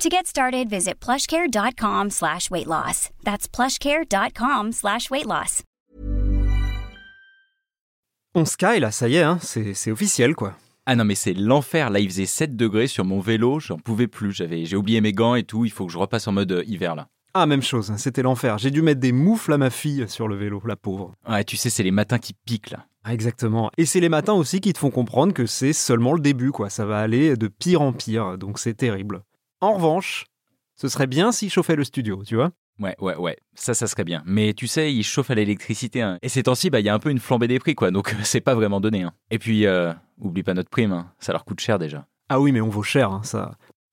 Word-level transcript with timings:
To 0.00 0.08
get 0.08 0.26
started, 0.26 0.70
visit 0.70 0.98
plushcare.com 0.98 2.08
slash 2.08 2.50
weight 2.50 2.66
loss. 2.66 3.10
That's 3.22 3.46
plushcare.com 3.46 4.72
slash 4.72 5.10
weight 5.10 5.26
loss. 5.26 5.62
11K, 8.34 8.76
et 8.76 8.80
là, 8.80 8.90
ça 8.92 9.08
y 9.08 9.16
est, 9.16 9.22
hein, 9.22 9.38
c'est 9.42 9.74
c'est 9.74 9.90
officiel, 9.90 10.34
quoi. 10.34 10.54
Ah 10.86 10.96
non, 10.96 11.04
mais 11.04 11.14
c'est 11.14 11.34
l'enfer. 11.34 11.90
Là, 11.90 12.00
il 12.00 12.08
faisait 12.08 12.24
7 12.24 12.56
degrés 12.56 12.86
sur 12.86 13.04
mon 13.04 13.20
vélo. 13.20 13.60
J'en 13.60 13.76
pouvais 13.76 14.06
plus. 14.06 14.32
J'avais, 14.32 14.64
j'ai 14.64 14.76
oublié 14.76 15.02
mes 15.02 15.12
gants 15.12 15.34
et 15.34 15.42
tout. 15.42 15.66
Il 15.66 15.70
faut 15.70 15.84
que 15.84 15.92
je 15.92 15.98
repasse 15.98 16.26
en 16.26 16.32
mode 16.32 16.50
euh, 16.52 16.64
hiver 16.66 16.94
là. 16.94 17.08
Ah, 17.34 17.44
même 17.44 17.62
chose, 17.62 17.92
c'était 17.98 18.22
l'enfer. 18.22 18.56
J'ai 18.56 18.70
dû 18.70 18.80
mettre 18.80 19.00
des 19.00 19.12
moufles 19.12 19.52
à 19.52 19.58
ma 19.58 19.68
fille 19.68 20.06
sur 20.08 20.28
le 20.28 20.34
vélo, 20.34 20.62
la 20.64 20.76
pauvre. 20.76 21.12
Ouais, 21.28 21.44
tu 21.44 21.58
sais, 21.58 21.68
c'est 21.68 21.82
les 21.82 21.90
matins 21.90 22.18
qui 22.18 22.32
piquent 22.32 22.70
là. 22.70 22.86
Ah, 23.04 23.12
exactement. 23.12 23.70
Et 23.76 23.84
c'est 23.84 24.00
les 24.00 24.08
matins 24.08 24.32
aussi 24.32 24.62
qui 24.62 24.72
te 24.72 24.78
font 24.78 24.90
comprendre 24.90 25.34
que 25.34 25.44
c'est 25.44 25.74
seulement 25.74 26.14
le 26.14 26.20
début, 26.20 26.52
quoi. 26.52 26.70
Ça 26.70 26.86
va 26.86 27.00
aller 27.00 27.36
de 27.36 27.48
pire 27.48 27.82
en 27.82 27.92
pire, 27.92 28.38
donc 28.38 28.58
c'est 28.58 28.74
terrible. 28.74 29.22
En 29.60 29.74
revanche, 29.74 30.26
ce 30.76 30.88
serait 30.88 31.06
bien 31.06 31.32
s'il 31.32 31.50
chauffait 31.50 31.76
le 31.76 31.84
studio, 31.84 32.22
tu 32.24 32.36
vois 32.36 32.50
Ouais, 32.78 32.96
ouais, 32.98 33.16
ouais. 33.16 33.36
Ça, 33.54 33.74
ça 33.74 33.86
serait 33.86 34.04
bien. 34.04 34.22
Mais 34.24 34.54
tu 34.54 34.66
sais, 34.66 34.90
il 34.94 35.02
chauffe 35.02 35.30
à 35.30 35.34
l'électricité. 35.34 36.00
hein. 36.00 36.18
Et 36.22 36.30
ces 36.30 36.44
temps-ci, 36.44 36.70
bah, 36.70 36.80
il 36.80 36.86
y 36.86 36.88
a 36.88 36.94
un 36.94 36.98
peu 36.98 37.10
une 37.10 37.18
flambée 37.18 37.46
des 37.48 37.58
prix, 37.58 37.74
quoi. 37.74 37.90
Donc, 37.90 38.14
c'est 38.22 38.40
pas 38.40 38.54
vraiment 38.54 38.80
donné. 38.80 39.02
hein. 39.02 39.12
Et 39.30 39.38
puis, 39.38 39.66
euh, 39.66 39.92
oublie 40.18 40.42
pas 40.42 40.54
notre 40.54 40.70
prime. 40.70 40.92
hein. 40.92 41.12
Ça 41.18 41.32
leur 41.32 41.44
coûte 41.44 41.60
cher 41.60 41.78
déjà. 41.78 42.06
Ah 42.30 42.40
oui, 42.40 42.52
mais 42.52 42.62
on 42.62 42.70
vaut 42.70 42.82
cher, 42.82 43.10
hein, 43.10 43.20
ça. 43.22 43.52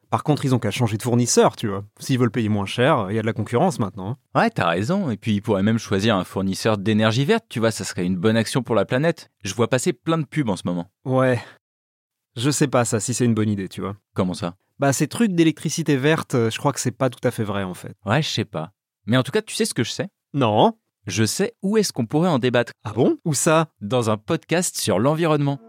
Par 0.10 0.24
contre, 0.24 0.46
ils 0.46 0.56
ont 0.56 0.60
qu'à 0.60 0.72
changer 0.72 0.96
de 0.96 1.04
fournisseur, 1.04 1.58
tu 1.58 1.68
vois. 1.68 1.84
S'ils 2.00 2.18
veulent 2.18 2.32
payer 2.32 2.48
moins 2.48 2.66
cher, 2.66 3.08
il 3.10 3.16
y 3.18 3.20
a 3.20 3.22
de 3.22 3.26
la 3.28 3.34
concurrence 3.34 3.78
maintenant. 3.80 4.12
hein. 4.34 4.40
Ouais, 4.40 4.50
t'as 4.50 4.70
raison. 4.70 5.10
Et 5.10 5.18
puis, 5.18 5.34
ils 5.36 5.42
pourraient 5.42 5.64
même 5.64 5.80
choisir 5.80 6.16
un 6.16 6.24
fournisseur 6.24 6.78
d'énergie 6.78 7.26
verte. 7.26 7.44
Tu 7.50 7.60
vois, 7.60 7.72
ça 7.72 7.84
serait 7.84 8.06
une 8.06 8.16
bonne 8.16 8.38
action 8.38 8.64
pour 8.64 8.76
la 8.76 8.86
planète. 8.86 9.30
Je 9.44 9.54
vois 9.54 9.68
passer 9.68 9.92
plein 9.92 10.18
de 10.18 10.26
pubs 10.26 10.48
en 10.48 10.56
ce 10.56 10.64
moment. 10.66 10.90
Ouais. 11.04 11.42
Je 12.38 12.50
sais 12.52 12.68
pas 12.70 12.86
ça, 12.86 13.02
si 13.02 13.14
c'est 13.14 13.26
une 13.26 13.34
bonne 13.34 13.50
idée, 13.50 13.68
tu 13.68 13.82
vois. 13.82 13.98
Comment 14.16 14.34
ça? 14.36 14.56
Bah, 14.80 14.94
ces 14.94 15.08
trucs 15.08 15.34
d'électricité 15.34 15.98
verte, 15.98 16.36
euh, 16.36 16.50
je 16.52 16.60
crois 16.60 16.72
que 16.72 16.80
c'est 16.80 16.92
pas 16.92 17.10
tout 17.10 17.26
à 17.28 17.32
fait 17.32 17.44
vrai, 17.44 17.64
en 17.64 17.74
fait. 17.74 17.96
Ouais, 18.06 18.22
je 18.22 18.30
sais 18.30 18.46
pas. 18.46 18.72
Mais 19.08 19.18
en 19.18 19.24
tout 19.24 19.32
cas, 19.32 19.42
tu 19.42 19.56
sais 19.56 19.66
ce 19.66 19.74
que 19.74 19.84
je 19.84 19.90
sais? 19.92 20.10
Non 20.36 20.74
Je 21.08 21.24
sais 21.24 21.56
où 21.64 21.78
est-ce 21.78 21.92
qu'on 21.92 22.06
pourrait 22.06 22.30
en 22.30 22.38
débattre. 22.38 22.74
Ah 22.84 22.94
bon? 22.94 23.18
Où 23.26 23.34
ça? 23.34 23.70
Dans 23.82 24.12
un 24.12 24.18
podcast 24.18 24.78
sur 24.78 25.00
l'environnement. 25.00 25.60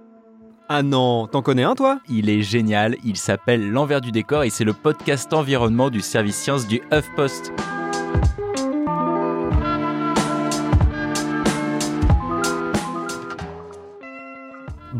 Ah 0.68 0.82
non, 0.82 1.26
t'en 1.26 1.40
connais 1.40 1.62
un, 1.62 1.74
toi? 1.74 2.00
Il 2.10 2.28
est 2.28 2.42
génial, 2.42 2.96
il 3.02 3.16
s'appelle 3.16 3.70
L'envers 3.70 4.02
du 4.02 4.12
décor 4.12 4.42
et 4.42 4.50
c'est 4.50 4.64
le 4.64 4.74
podcast 4.74 5.32
environnement 5.32 5.88
du 5.88 6.02
service 6.02 6.36
science 6.36 6.66
du 6.66 6.82
HuffPost. 6.92 7.52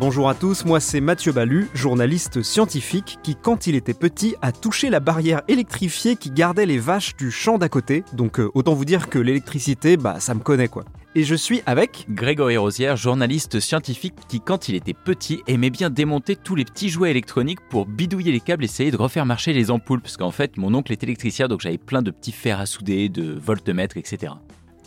Bonjour 0.00 0.28
à 0.28 0.36
tous, 0.36 0.64
moi 0.64 0.78
c'est 0.78 1.00
Mathieu 1.00 1.32
Balu, 1.32 1.66
journaliste 1.74 2.40
scientifique 2.40 3.18
qui, 3.24 3.34
quand 3.34 3.66
il 3.66 3.74
était 3.74 3.94
petit, 3.94 4.36
a 4.42 4.52
touché 4.52 4.90
la 4.90 5.00
barrière 5.00 5.42
électrifiée 5.48 6.14
qui 6.14 6.30
gardait 6.30 6.66
les 6.66 6.78
vaches 6.78 7.16
du 7.16 7.32
champ 7.32 7.58
d'à 7.58 7.68
côté. 7.68 8.04
Donc 8.12 8.38
euh, 8.38 8.48
autant 8.54 8.74
vous 8.74 8.84
dire 8.84 9.08
que 9.08 9.18
l'électricité, 9.18 9.96
bah 9.96 10.20
ça 10.20 10.34
me 10.34 10.38
connaît 10.38 10.68
quoi. 10.68 10.84
Et 11.16 11.24
je 11.24 11.34
suis 11.34 11.62
avec... 11.66 12.06
Grégory 12.08 12.56
Rosière, 12.56 12.94
journaliste 12.96 13.58
scientifique 13.58 14.14
qui, 14.28 14.40
quand 14.40 14.68
il 14.68 14.76
était 14.76 14.94
petit, 14.94 15.42
aimait 15.48 15.68
bien 15.68 15.90
démonter 15.90 16.36
tous 16.36 16.54
les 16.54 16.64
petits 16.64 16.90
jouets 16.90 17.10
électroniques 17.10 17.58
pour 17.68 17.84
bidouiller 17.86 18.30
les 18.30 18.38
câbles, 18.38 18.62
essayer 18.62 18.92
de 18.92 18.96
refaire 18.96 19.26
marcher 19.26 19.52
les 19.52 19.68
ampoules. 19.68 20.00
Parce 20.00 20.16
qu'en 20.16 20.30
fait, 20.30 20.58
mon 20.58 20.74
oncle 20.74 20.92
est 20.92 21.02
électricien, 21.02 21.48
donc 21.48 21.60
j'avais 21.60 21.76
plein 21.76 22.02
de 22.02 22.12
petits 22.12 22.30
fers 22.30 22.60
à 22.60 22.66
souder, 22.66 23.08
de 23.08 23.36
voltmètres, 23.36 23.96
etc. 23.96 24.34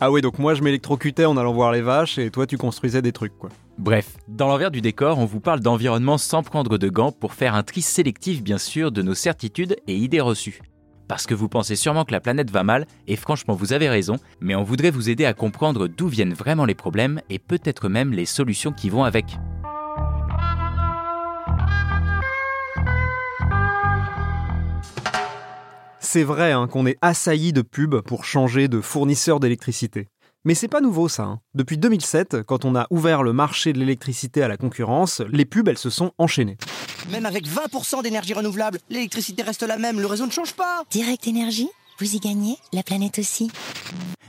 Ah 0.04 0.10
oui, 0.10 0.20
donc 0.20 0.40
moi 0.40 0.54
je 0.54 0.62
m'électrocutais 0.64 1.26
en 1.26 1.36
allant 1.36 1.52
voir 1.52 1.70
les 1.70 1.80
vaches 1.80 2.18
et 2.18 2.32
toi 2.32 2.44
tu 2.44 2.58
construisais 2.58 3.02
des 3.02 3.12
trucs 3.12 3.38
quoi. 3.38 3.50
Bref, 3.78 4.16
dans 4.26 4.48
l'envers 4.48 4.72
du 4.72 4.80
décor, 4.80 5.20
on 5.20 5.26
vous 5.26 5.38
parle 5.38 5.60
d'environnement 5.60 6.18
sans 6.18 6.42
prendre 6.42 6.76
de 6.76 6.88
gants 6.88 7.12
pour 7.12 7.34
faire 7.34 7.54
un 7.54 7.62
tri 7.62 7.82
sélectif 7.82 8.42
bien 8.42 8.58
sûr 8.58 8.90
de 8.90 9.00
nos 9.00 9.14
certitudes 9.14 9.76
et 9.86 9.94
idées 9.94 10.20
reçues. 10.20 10.60
Parce 11.06 11.24
que 11.24 11.34
vous 11.34 11.48
pensez 11.48 11.76
sûrement 11.76 12.04
que 12.04 12.10
la 12.10 12.18
planète 12.18 12.50
va 12.50 12.64
mal, 12.64 12.86
et 13.06 13.14
franchement 13.14 13.54
vous 13.54 13.72
avez 13.72 13.88
raison, 13.88 14.16
mais 14.40 14.56
on 14.56 14.64
voudrait 14.64 14.90
vous 14.90 15.08
aider 15.08 15.24
à 15.24 15.34
comprendre 15.34 15.86
d'où 15.86 16.08
viennent 16.08 16.34
vraiment 16.34 16.64
les 16.64 16.74
problèmes 16.74 17.20
et 17.30 17.38
peut-être 17.38 17.88
même 17.88 18.10
les 18.10 18.26
solutions 18.26 18.72
qui 18.72 18.90
vont 18.90 19.04
avec. 19.04 19.26
C'est 26.14 26.24
vrai 26.24 26.52
hein, 26.52 26.68
qu'on 26.68 26.84
est 26.84 26.98
assailli 27.00 27.54
de 27.54 27.62
pubs 27.62 28.02
pour 28.02 28.26
changer 28.26 28.68
de 28.68 28.82
fournisseur 28.82 29.40
d'électricité. 29.40 30.08
Mais 30.44 30.54
c'est 30.54 30.68
pas 30.68 30.82
nouveau 30.82 31.08
ça. 31.08 31.22
hein. 31.22 31.40
Depuis 31.54 31.78
2007, 31.78 32.42
quand 32.42 32.66
on 32.66 32.76
a 32.76 32.86
ouvert 32.90 33.22
le 33.22 33.32
marché 33.32 33.72
de 33.72 33.78
l'électricité 33.78 34.42
à 34.42 34.48
la 34.48 34.58
concurrence, 34.58 35.22
les 35.30 35.46
pubs 35.46 35.66
elles 35.68 35.78
se 35.78 35.88
sont 35.88 36.12
enchaînées. 36.18 36.58
Même 37.10 37.24
avec 37.24 37.48
20% 37.48 38.02
d'énergie 38.02 38.34
renouvelable, 38.34 38.78
l'électricité 38.90 39.42
reste 39.42 39.62
la 39.62 39.78
même, 39.78 40.00
le 40.00 40.06
réseau 40.06 40.26
ne 40.26 40.30
change 40.30 40.52
pas. 40.52 40.82
Direct 40.90 41.26
Énergie, 41.26 41.70
vous 41.98 42.14
y 42.14 42.18
gagnez, 42.18 42.58
la 42.74 42.82
planète 42.82 43.18
aussi. 43.18 43.50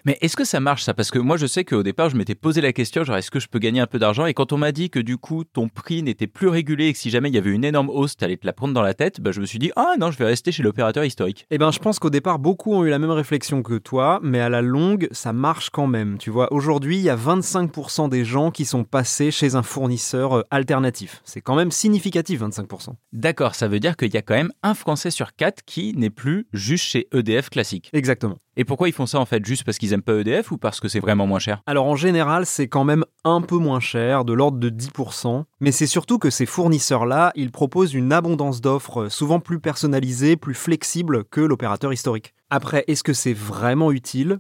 Mais 0.05 0.17
est-ce 0.21 0.35
que 0.35 0.43
ça 0.43 0.59
marche 0.59 0.83
ça? 0.83 0.93
Parce 0.93 1.11
que 1.11 1.19
moi 1.19 1.37
je 1.37 1.45
sais 1.45 1.63
qu'au 1.65 1.83
départ 1.83 2.09
je 2.09 2.17
m'étais 2.17 2.35
posé 2.35 2.61
la 2.61 2.73
question, 2.73 3.03
genre 3.03 3.17
est-ce 3.17 3.31
que 3.31 3.39
je 3.39 3.47
peux 3.47 3.59
gagner 3.59 3.79
un 3.79 3.87
peu 3.87 3.99
d'argent? 3.99 4.25
Et 4.25 4.33
quand 4.33 4.53
on 4.53 4.57
m'a 4.57 4.71
dit 4.71 4.89
que 4.89 4.99
du 4.99 5.17
coup 5.17 5.43
ton 5.43 5.69
prix 5.69 6.03
n'était 6.03 6.27
plus 6.27 6.47
régulé 6.47 6.87
et 6.87 6.93
que 6.93 6.99
si 6.99 7.09
jamais 7.09 7.29
il 7.29 7.35
y 7.35 7.37
avait 7.37 7.51
une 7.51 7.63
énorme 7.63 7.89
hausse, 7.89 8.17
t'allais 8.17 8.37
te 8.37 8.45
la 8.45 8.53
prendre 8.53 8.73
dans 8.73 8.81
la 8.81 8.93
tête, 8.93 9.21
bah, 9.21 9.31
je 9.31 9.39
me 9.39 9.45
suis 9.45 9.59
dit 9.59 9.71
ah 9.75 9.95
non 9.99 10.11
je 10.11 10.17
vais 10.17 10.25
rester 10.25 10.51
chez 10.51 10.63
l'opérateur 10.63 11.05
historique. 11.05 11.45
Eh 11.51 11.57
ben, 11.57 11.71
je 11.71 11.79
pense 11.79 11.99
qu'au 11.99 12.09
départ, 12.09 12.39
beaucoup 12.39 12.73
ont 12.73 12.83
eu 12.85 12.89
la 12.89 12.99
même 12.99 13.11
réflexion 13.11 13.63
que 13.63 13.77
toi, 13.77 14.19
mais 14.23 14.39
à 14.39 14.49
la 14.49 14.61
longue, 14.61 15.07
ça 15.11 15.33
marche 15.33 15.69
quand 15.69 15.87
même. 15.87 16.17
Tu 16.17 16.29
vois, 16.29 16.51
aujourd'hui, 16.53 16.97
il 16.97 17.03
y 17.03 17.09
a 17.09 17.15
25% 17.15 18.09
des 18.09 18.25
gens 18.25 18.51
qui 18.51 18.65
sont 18.65 18.83
passés 18.83 19.31
chez 19.31 19.55
un 19.55 19.63
fournisseur 19.63 20.37
euh, 20.37 20.43
alternatif. 20.51 21.21
C'est 21.25 21.41
quand 21.41 21.55
même 21.55 21.71
significatif, 21.71 22.41
25%. 22.41 22.89
D'accord, 23.11 23.55
ça 23.55 23.67
veut 23.67 23.79
dire 23.79 23.97
qu'il 23.97 24.13
y 24.13 24.17
a 24.17 24.21
quand 24.21 24.35
même 24.35 24.51
un 24.63 24.73
Français 24.73 25.11
sur 25.11 25.35
quatre 25.35 25.63
qui 25.65 25.93
n'est 25.95 26.09
plus 26.09 26.47
juste 26.53 26.85
chez 26.85 27.07
EDF 27.13 27.49
classique. 27.49 27.89
Exactement. 27.93 28.37
Et 28.55 28.65
pourquoi 28.65 28.87
ils 28.87 28.93
font 28.93 29.07
ça 29.07 29.19
en 29.19 29.25
fait? 29.25 29.43
Juste 29.43 29.63
parce 29.63 29.77
qu'ils 29.79 29.93
aiment 29.93 30.03
pas 30.03 30.13
EDF 30.13 30.51
ou 30.51 30.57
parce 30.57 30.79
que 30.79 30.87
c'est 30.87 30.99
vraiment 30.99 31.25
moins 31.25 31.39
cher? 31.39 31.61
Alors 31.65 31.87
en 31.87 31.95
général, 31.95 32.45
c'est 32.45 32.67
quand 32.67 32.83
même 32.83 33.03
un 33.23 33.41
peu 33.41 33.57
moins 33.57 33.79
cher, 33.79 34.25
de 34.25 34.33
l'ordre 34.33 34.59
de 34.59 34.69
10%, 34.69 35.45
mais 35.59 35.71
c'est 35.71 35.87
surtout 35.87 36.19
que 36.19 36.29
ces 36.29 36.45
fournisseurs-là, 36.45 37.31
ils 37.35 37.51
proposent 37.51 37.93
une 37.93 38.13
abondance 38.13 38.61
d'offres 38.61 39.09
souvent 39.09 39.39
plus 39.39 39.59
personnalisées, 39.59 40.35
plus 40.35 40.53
flexibles 40.53 41.23
que 41.25 41.41
l'opérateur 41.41 41.91
historique. 41.91 42.33
Après, 42.51 42.83
est-ce 42.87 43.03
que 43.03 43.13
c'est 43.13 43.33
vraiment 43.33 43.91
utile? 43.91 44.39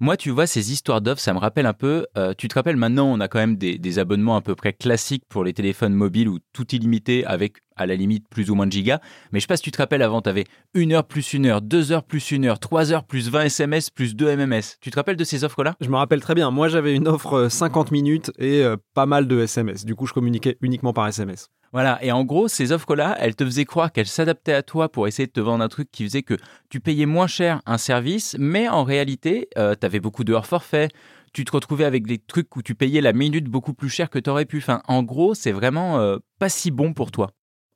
Moi, 0.00 0.16
tu 0.16 0.30
vois, 0.30 0.46
ces 0.46 0.70
histoires 0.70 1.00
d'offres, 1.00 1.20
ça 1.20 1.34
me 1.34 1.40
rappelle 1.40 1.66
un 1.66 1.72
peu. 1.72 2.06
euh, 2.16 2.32
tu 2.38 2.46
te 2.46 2.54
rappelles, 2.54 2.76
maintenant, 2.76 3.06
on 3.06 3.18
a 3.18 3.26
quand 3.26 3.40
même 3.40 3.56
des, 3.56 3.78
des 3.78 3.98
abonnements 3.98 4.36
à 4.36 4.40
peu 4.40 4.54
près 4.54 4.72
classiques 4.72 5.24
pour 5.28 5.42
les 5.42 5.52
téléphones 5.52 5.92
mobiles 5.92 6.28
où 6.28 6.38
tout 6.52 6.72
illimité 6.72 7.24
avec 7.26 7.56
à 7.78 7.86
la 7.86 7.96
limite 7.96 8.28
plus 8.28 8.50
ou 8.50 8.54
moins 8.54 8.66
de 8.66 8.72
gigas. 8.72 9.00
Mais 9.32 9.40
je 9.40 9.44
sais 9.44 9.48
pas 9.48 9.56
si 9.56 9.62
tu 9.62 9.70
te 9.70 9.78
rappelles, 9.78 10.02
avant, 10.02 10.20
tu 10.20 10.28
avais 10.28 10.44
une 10.74 10.92
heure 10.92 11.04
plus 11.04 11.32
une 11.32 11.46
heure, 11.46 11.62
deux 11.62 11.92
heures 11.92 12.04
plus 12.04 12.30
une 12.30 12.44
heure, 12.44 12.58
trois 12.58 12.92
heures 12.92 13.04
plus 13.04 13.30
20 13.30 13.44
SMS 13.44 13.90
plus 13.90 14.14
2 14.14 14.36
MMS. 14.36 14.76
Tu 14.80 14.90
te 14.90 14.96
rappelles 14.96 15.16
de 15.16 15.24
ces 15.24 15.44
offres-là? 15.44 15.74
Je 15.80 15.88
me 15.88 15.96
rappelle 15.96 16.20
très 16.20 16.34
bien, 16.34 16.50
moi 16.50 16.68
j'avais 16.68 16.94
une 16.94 17.08
offre 17.08 17.34
euh, 17.34 17.48
50 17.48 17.90
minutes 17.90 18.30
et 18.38 18.62
euh, 18.62 18.76
pas 18.94 19.06
mal 19.06 19.26
de 19.26 19.40
SMS. 19.40 19.84
Du 19.84 19.94
coup, 19.94 20.06
je 20.06 20.12
communiquais 20.12 20.58
uniquement 20.60 20.92
par 20.92 21.08
SMS. 21.08 21.48
Voilà, 21.72 22.02
et 22.02 22.12
en 22.12 22.24
gros, 22.24 22.48
ces 22.48 22.72
offres-là, 22.72 23.14
elles 23.20 23.36
te 23.36 23.44
faisaient 23.44 23.66
croire 23.66 23.92
qu'elles 23.92 24.06
s'adaptaient 24.06 24.54
à 24.54 24.62
toi 24.62 24.88
pour 24.88 25.06
essayer 25.06 25.26
de 25.26 25.32
te 25.32 25.40
vendre 25.40 25.62
un 25.62 25.68
truc 25.68 25.90
qui 25.90 26.04
faisait 26.04 26.22
que 26.22 26.34
tu 26.70 26.80
payais 26.80 27.04
moins 27.04 27.26
cher 27.26 27.60
un 27.66 27.76
service, 27.76 28.36
mais 28.38 28.68
en 28.68 28.84
réalité, 28.84 29.50
tu 29.54 29.86
avais 29.86 30.00
beaucoup 30.00 30.24
de 30.24 30.32
hors 30.32 30.46
forfait, 30.46 30.88
tu 31.32 31.44
te 31.44 31.52
retrouvais 31.52 31.84
avec 31.84 32.06
des 32.06 32.18
trucs 32.18 32.54
où 32.56 32.62
tu 32.62 32.74
payais 32.74 33.00
la 33.00 33.12
minute 33.12 33.46
beaucoup 33.46 33.74
plus 33.74 33.88
cher 33.88 34.10
que 34.10 34.18
tu 34.18 34.30
aurais 34.30 34.44
pu. 34.44 34.58
Enfin, 34.58 34.82
en 34.88 35.02
gros, 35.02 35.34
c'est 35.34 35.52
vraiment 35.52 36.00
euh, 36.00 36.18
pas 36.38 36.48
si 36.48 36.70
bon 36.70 36.92
pour 36.92 37.10
toi. 37.10 37.30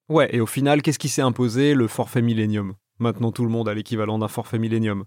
Ouais, 0.08 0.28
et 0.34 0.40
au 0.40 0.46
final, 0.46 0.82
qu'est-ce 0.82 0.98
qui 0.98 1.08
s'est 1.08 1.22
imposé? 1.22 1.74
Le 1.74 1.86
forfait 1.86 2.22
Millennium. 2.22 2.74
Maintenant, 2.98 3.32
tout 3.32 3.44
le 3.44 3.50
monde 3.50 3.68
a 3.68 3.74
l'équivalent 3.74 4.18
d'un 4.18 4.28
forfait 4.28 4.58
Millennium. 4.58 5.04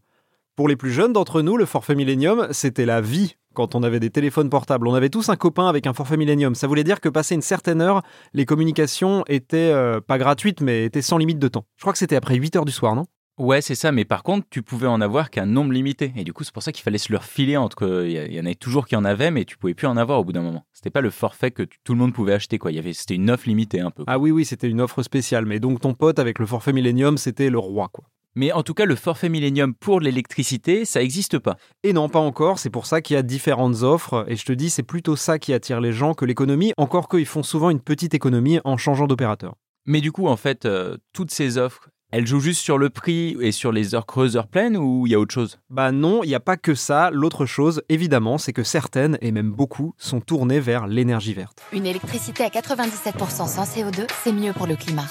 Pour 0.56 0.68
les 0.68 0.76
plus 0.76 0.92
jeunes 0.92 1.14
d'entre 1.14 1.42
nous, 1.42 1.58
le 1.58 1.66
forfait 1.66 1.96
Millennium, 1.96 2.48
c'était 2.52 2.86
la 2.86 3.02
vie 3.02 3.36
quand 3.54 3.76
on 3.76 3.84
avait 3.84 4.00
des 4.00 4.10
téléphones 4.10 4.50
portables. 4.50 4.88
On 4.88 4.94
avait 4.94 5.10
tous 5.10 5.30
un 5.30 5.36
copain 5.36 5.68
avec 5.68 5.88
un 5.88 5.94
forfait 5.94 6.18
Millennium. 6.18 6.56
Ça 6.56 6.68
voulait 6.68 6.84
dire 6.84 7.02
que 7.02 7.10
passé 7.10 7.36
une 7.36 7.42
certaine 7.42 7.82
heure, 7.82 8.04
les 8.34 8.46
communications 8.46 9.24
étaient 9.28 9.72
euh, 9.74 10.00
pas 10.02 10.18
gratuites, 10.18 10.62
mais 10.62 10.86
étaient 10.86 11.02
sans 11.02 11.18
limite 11.18 11.40
de 11.40 11.48
temps. 11.48 11.66
Je 11.76 11.82
crois 11.82 11.94
que 11.94 12.00
c'était 12.00 12.16
après 12.16 12.36
8 12.36 12.56
heures 12.56 12.66
du 12.66 12.72
soir, 12.72 12.96
non? 12.96 13.06
Ouais, 13.38 13.62
c'est 13.62 13.76
ça, 13.76 13.92
mais 13.92 14.06
par 14.06 14.24
contre, 14.24 14.48
tu 14.50 14.62
pouvais 14.62 14.88
en 14.88 15.02
avoir 15.02 15.30
qu'un 15.30 15.46
nombre 15.46 15.74
limité. 15.74 16.14
Et 16.16 16.24
du 16.24 16.32
coup, 16.32 16.46
c'est 16.46 16.54
pour 16.54 16.64
ça 16.64 16.72
qu'il 16.72 16.84
fallait 16.84 16.98
se 16.98 17.12
le 17.12 17.18
refiler 17.18 17.58
entre. 17.58 18.06
Il 18.06 18.12
y, 18.12 18.36
y 18.36 18.40
en 18.40 18.46
avait 18.46 18.56
toujours 18.56 18.88
qui 18.88 18.96
en 18.96 19.04
avaient, 19.04 19.30
mais 19.30 19.44
tu 19.44 19.58
pouvais 19.58 19.74
plus 19.74 19.88
en 19.88 19.98
avoir 19.98 20.20
au 20.20 20.24
bout 20.24 20.32
d'un 20.32 20.42
moment. 20.42 20.66
C'était 20.72 20.90
pas 20.90 21.02
le 21.02 21.10
forfait 21.10 21.52
que 21.52 21.64
tu- 21.64 21.78
tout 21.84 21.92
le 21.94 22.00
monde 22.00 22.14
pouvait 22.14 22.32
acheter, 22.34 22.58
quoi. 22.58 22.72
Il 22.72 22.76
y 22.76 22.80
avait, 22.80 22.94
c'était 22.94 23.16
une 23.16 23.30
offre 23.30 23.50
limitée 23.50 23.82
un 23.82 23.92
peu. 23.92 24.06
Ah 24.08 24.20
oui, 24.20 24.32
oui, 24.32 24.46
c'était 24.46 24.70
une 24.70 24.80
offre 24.80 25.04
spéciale. 25.04 25.46
Mais 25.46 25.60
donc 25.60 25.82
ton 25.82 25.94
pote 25.94 26.18
avec 26.20 26.40
le 26.40 26.46
forfait 26.46 26.72
Millennium, 26.72 27.18
c'était 27.18 27.50
le 27.50 27.60
roi, 27.60 27.90
quoi. 27.92 28.06
Mais 28.38 28.52
en 28.54 28.64
tout 28.64 28.74
cas, 28.74 28.86
le 28.86 28.96
forfait 28.96 29.30
Millennium 29.30 29.74
pour 29.74 30.00
l'électricité, 30.02 30.86
ça 30.86 31.00
n'existe 31.02 31.38
pas. 31.40 31.58
Et 31.84 31.92
non, 31.94 32.08
pas 32.10 32.20
encore, 32.20 32.60
c'est 32.60 32.70
pour 32.70 32.86
ça 32.86 33.02
qu'il 33.02 33.16
y 33.16 33.18
a 33.18 33.22
différentes 33.24 33.84
offres, 33.84 34.26
et 34.30 34.36
je 34.36 34.46
te 34.46 34.52
dis, 34.54 34.70
c'est 34.70 34.84
plutôt 34.84 35.16
ça 35.16 35.40
qui 35.40 35.54
attire 35.54 35.80
les 35.80 35.94
gens 35.94 36.14
que 36.14 36.26
l'économie, 36.26 36.74
encore 36.78 37.08
qu'ils 37.10 37.26
font 37.26 37.44
souvent 37.44 37.70
une 37.70 37.80
petite 37.80 38.14
économie 38.14 38.60
en 38.66 38.76
changeant 38.76 39.08
d'opérateur. 39.08 39.56
Mais 39.86 40.02
du 40.02 40.12
coup, 40.12 40.28
en 40.28 40.36
fait, 40.36 40.66
euh, 40.66 40.98
toutes 41.14 41.32
ces 41.32 41.58
offres, 41.58 41.90
elles 42.12 42.28
jouent 42.28 42.40
juste 42.40 42.62
sur 42.62 42.78
le 42.78 42.90
prix 42.90 43.36
et 43.42 43.52
sur 43.52 43.72
les 43.72 43.96
heures 43.96 44.06
creuses, 44.06 44.38
heures 44.38 44.48
pleines, 44.48 44.78
ou 44.78 45.06
il 45.06 45.12
y 45.12 45.16
a 45.16 45.20
autre 45.20 45.34
chose? 45.34 45.60
Bah 45.70 45.92
non, 45.92 46.24
il 46.24 46.28
n'y 46.28 46.36
a 46.36 46.40
pas 46.40 46.58
que 46.58 46.76
ça. 46.76 47.10
L'autre 47.12 47.46
chose, 47.46 47.82
évidemment, 47.90 48.38
c'est 48.38 48.54
que 48.54 48.64
certaines, 48.64 49.18
et 49.22 49.32
même 49.32 49.52
beaucoup, 49.52 49.94
sont 49.98 50.22
tournées 50.22 50.60
vers 50.60 50.88
l'énergie 50.88 51.34
verte. 51.34 51.62
Une 51.74 51.86
électricité 51.86 52.44
à 52.44 52.50
97% 52.50 53.48
sans 53.48 53.64
CO2, 53.64 54.08
c'est 54.24 54.32
mieux 54.32 54.54
pour 54.54 54.68
le 54.68 54.76
climat. 54.76 55.08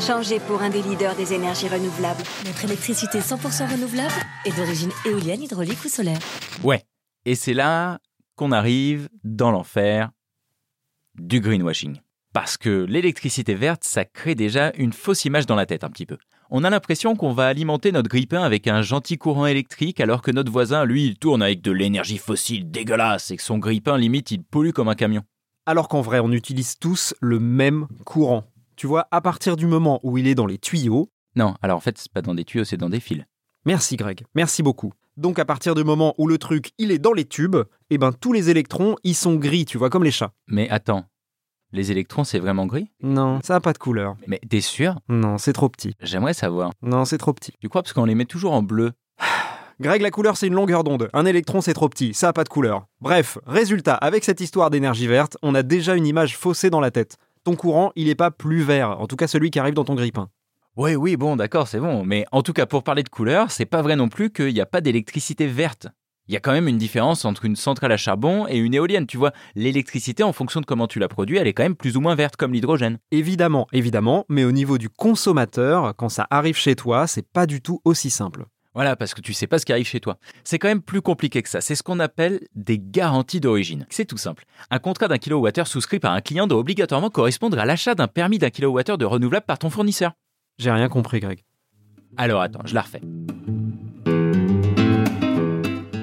Changez 0.00 0.40
pour 0.40 0.62
un 0.62 0.70
des 0.70 0.82
leaders 0.82 1.16
des 1.16 1.32
énergies 1.32 1.68
renouvelables. 1.68 2.22
Notre 2.44 2.64
électricité 2.64 3.20
100% 3.20 3.70
renouvelable 3.72 4.14
est 4.44 4.56
d'origine 4.56 4.90
éolienne, 5.04 5.42
hydraulique 5.42 5.84
ou 5.84 5.88
solaire. 5.88 6.18
Ouais. 6.62 6.84
Et 7.24 7.34
c'est 7.34 7.54
là 7.54 7.98
qu'on 8.36 8.52
arrive 8.52 9.08
dans 9.24 9.50
l'enfer 9.50 10.10
du 11.14 11.40
greenwashing. 11.40 11.98
Parce 12.36 12.58
que 12.58 12.84
l'électricité 12.84 13.54
verte, 13.54 13.82
ça 13.82 14.04
crée 14.04 14.34
déjà 14.34 14.70
une 14.76 14.92
fausse 14.92 15.24
image 15.24 15.46
dans 15.46 15.54
la 15.54 15.64
tête 15.64 15.84
un 15.84 15.88
petit 15.88 16.04
peu. 16.04 16.18
On 16.50 16.64
a 16.64 16.68
l'impression 16.68 17.16
qu'on 17.16 17.32
va 17.32 17.46
alimenter 17.46 17.92
notre 17.92 18.10
grille-pain 18.10 18.42
avec 18.42 18.68
un 18.68 18.82
gentil 18.82 19.16
courant 19.16 19.46
électrique 19.46 20.00
alors 20.00 20.20
que 20.20 20.30
notre 20.30 20.52
voisin, 20.52 20.84
lui, 20.84 21.06
il 21.06 21.16
tourne 21.16 21.40
avec 21.40 21.62
de 21.62 21.72
l'énergie 21.72 22.18
fossile 22.18 22.70
dégueulasse 22.70 23.30
et 23.30 23.38
que 23.38 23.42
son 23.42 23.56
grille-pain, 23.56 23.96
limite, 23.96 24.32
il 24.32 24.42
pollue 24.44 24.72
comme 24.72 24.90
un 24.90 24.94
camion. 24.94 25.22
Alors 25.64 25.88
qu'en 25.88 26.02
vrai, 26.02 26.20
on 26.20 26.30
utilise 26.30 26.78
tous 26.78 27.14
le 27.22 27.40
même 27.40 27.86
courant. 28.04 28.44
Tu 28.76 28.86
vois, 28.86 29.08
à 29.12 29.22
partir 29.22 29.56
du 29.56 29.66
moment 29.66 29.98
où 30.02 30.18
il 30.18 30.26
est 30.26 30.34
dans 30.34 30.44
les 30.44 30.58
tuyaux. 30.58 31.08
Non, 31.36 31.54
alors 31.62 31.78
en 31.78 31.80
fait, 31.80 31.96
c'est 31.96 32.12
pas 32.12 32.20
dans 32.20 32.34
des 32.34 32.44
tuyaux, 32.44 32.64
c'est 32.64 32.76
dans 32.76 32.90
des 32.90 33.00
fils. 33.00 33.24
Merci 33.64 33.96
Greg, 33.96 34.26
merci 34.34 34.62
beaucoup. 34.62 34.92
Donc 35.16 35.38
à 35.38 35.46
partir 35.46 35.74
du 35.74 35.84
moment 35.84 36.14
où 36.18 36.26
le 36.26 36.36
truc, 36.36 36.72
il 36.76 36.90
est 36.90 36.98
dans 36.98 37.14
les 37.14 37.24
tubes, 37.24 37.56
eh 37.88 37.96
ben 37.96 38.12
tous 38.12 38.34
les 38.34 38.50
électrons, 38.50 38.96
ils 39.04 39.14
sont 39.14 39.36
gris, 39.36 39.64
tu 39.64 39.78
vois, 39.78 39.88
comme 39.88 40.04
les 40.04 40.10
chats. 40.10 40.34
Mais 40.48 40.68
attends, 40.68 41.06
les 41.72 41.90
électrons, 41.90 42.24
c'est 42.24 42.38
vraiment 42.38 42.66
gris 42.66 42.90
Non, 43.02 43.40
ça 43.42 43.56
a 43.56 43.60
pas 43.60 43.72
de 43.72 43.78
couleur. 43.78 44.16
Mais 44.26 44.40
t'es 44.48 44.60
sûr 44.60 44.96
Non, 45.08 45.38
c'est 45.38 45.52
trop 45.52 45.68
petit. 45.68 45.94
J'aimerais 46.00 46.34
savoir. 46.34 46.70
Non, 46.82 47.04
c'est 47.04 47.18
trop 47.18 47.32
petit. 47.32 47.52
Tu 47.60 47.68
crois? 47.68 47.82
Parce 47.82 47.92
qu'on 47.92 48.04
les 48.04 48.14
met 48.14 48.24
toujours 48.24 48.52
en 48.52 48.62
bleu 48.62 48.92
Greg, 49.80 50.00
la 50.00 50.10
couleur, 50.10 50.36
c'est 50.36 50.46
une 50.46 50.54
longueur 50.54 50.84
d'onde. 50.84 51.10
Un 51.12 51.26
électron, 51.26 51.60
c'est 51.60 51.74
trop 51.74 51.88
petit. 51.88 52.14
Ça 52.14 52.28
a 52.28 52.32
pas 52.32 52.44
de 52.44 52.48
couleur. 52.48 52.86
Bref, 53.00 53.36
résultat, 53.46 53.94
avec 53.94 54.24
cette 54.24 54.40
histoire 54.40 54.70
d'énergie 54.70 55.06
verte, 55.06 55.36
on 55.42 55.54
a 55.54 55.62
déjà 55.62 55.96
une 55.96 56.06
image 56.06 56.36
faussée 56.38 56.70
dans 56.70 56.80
la 56.80 56.90
tête. 56.90 57.16
Ton 57.44 57.56
courant, 57.56 57.92
il 57.94 58.08
est 58.08 58.14
pas 58.14 58.30
plus 58.30 58.62
vert. 58.62 58.98
En 59.00 59.06
tout 59.06 59.16
cas, 59.16 59.26
celui 59.26 59.50
qui 59.50 59.58
arrive 59.58 59.74
dans 59.74 59.84
ton 59.84 59.94
grille-pain. 59.94 60.30
Oui, 60.76 60.94
oui, 60.94 61.16
bon, 61.16 61.36
d'accord, 61.36 61.68
c'est 61.68 61.80
bon. 61.80 62.04
Mais 62.04 62.24
en 62.32 62.42
tout 62.42 62.52
cas, 62.52 62.66
pour 62.66 62.82
parler 62.84 63.02
de 63.02 63.08
couleur, 63.08 63.50
c'est 63.50 63.66
pas 63.66 63.82
vrai 63.82 63.96
non 63.96 64.08
plus 64.08 64.30
qu'il 64.30 64.52
n'y 64.52 64.60
a 64.60 64.66
pas 64.66 64.80
d'électricité 64.80 65.46
verte. 65.46 65.88
Il 66.28 66.34
y 66.34 66.36
a 66.36 66.40
quand 66.40 66.52
même 66.52 66.66
une 66.66 66.78
différence 66.78 67.24
entre 67.24 67.44
une 67.44 67.54
centrale 67.54 67.92
à 67.92 67.96
charbon 67.96 68.48
et 68.48 68.56
une 68.56 68.74
éolienne. 68.74 69.06
Tu 69.06 69.16
vois, 69.16 69.32
l'électricité, 69.54 70.24
en 70.24 70.32
fonction 70.32 70.60
de 70.60 70.66
comment 70.66 70.88
tu 70.88 70.98
la 70.98 71.06
produis, 71.06 71.36
elle 71.36 71.46
est 71.46 71.52
quand 71.52 71.62
même 71.62 71.76
plus 71.76 71.96
ou 71.96 72.00
moins 72.00 72.16
verte, 72.16 72.36
comme 72.36 72.52
l'hydrogène. 72.52 72.98
Évidemment, 73.12 73.68
évidemment, 73.72 74.24
mais 74.28 74.42
au 74.42 74.50
niveau 74.50 74.76
du 74.76 74.88
consommateur, 74.88 75.94
quand 75.94 76.08
ça 76.08 76.26
arrive 76.30 76.56
chez 76.56 76.74
toi, 76.74 77.06
c'est 77.06 77.26
pas 77.26 77.46
du 77.46 77.60
tout 77.60 77.80
aussi 77.84 78.10
simple. 78.10 78.46
Voilà, 78.74 78.96
parce 78.96 79.14
que 79.14 79.20
tu 79.20 79.32
sais 79.32 79.46
pas 79.46 79.60
ce 79.60 79.64
qui 79.64 79.72
arrive 79.72 79.86
chez 79.86 80.00
toi. 80.00 80.18
C'est 80.42 80.58
quand 80.58 80.68
même 80.68 80.82
plus 80.82 81.00
compliqué 81.00 81.42
que 81.42 81.48
ça. 81.48 81.60
C'est 81.60 81.76
ce 81.76 81.84
qu'on 81.84 82.00
appelle 82.00 82.40
des 82.56 82.78
garanties 82.78 83.40
d'origine. 83.40 83.86
C'est 83.88 84.04
tout 84.04 84.18
simple. 84.18 84.44
Un 84.70 84.80
contrat 84.80 85.06
d'un 85.08 85.18
kilowattheure 85.18 85.68
souscrit 85.68 86.00
par 86.00 86.12
un 86.12 86.20
client 86.20 86.46
doit 86.48 86.58
obligatoirement 86.58 87.08
correspondre 87.08 87.58
à 87.58 87.64
l'achat 87.64 87.94
d'un 87.94 88.08
permis 88.08 88.38
d'un 88.38 88.50
kilowattheure 88.50 88.98
de 88.98 89.04
renouvelable 89.04 89.46
par 89.46 89.58
ton 89.58 89.70
fournisseur. 89.70 90.12
J'ai 90.58 90.72
rien 90.72 90.88
compris, 90.88 91.20
Greg. 91.20 91.44
Alors 92.16 92.42
attends, 92.42 92.66
je 92.66 92.74
la 92.74 92.82
refais. 92.82 93.00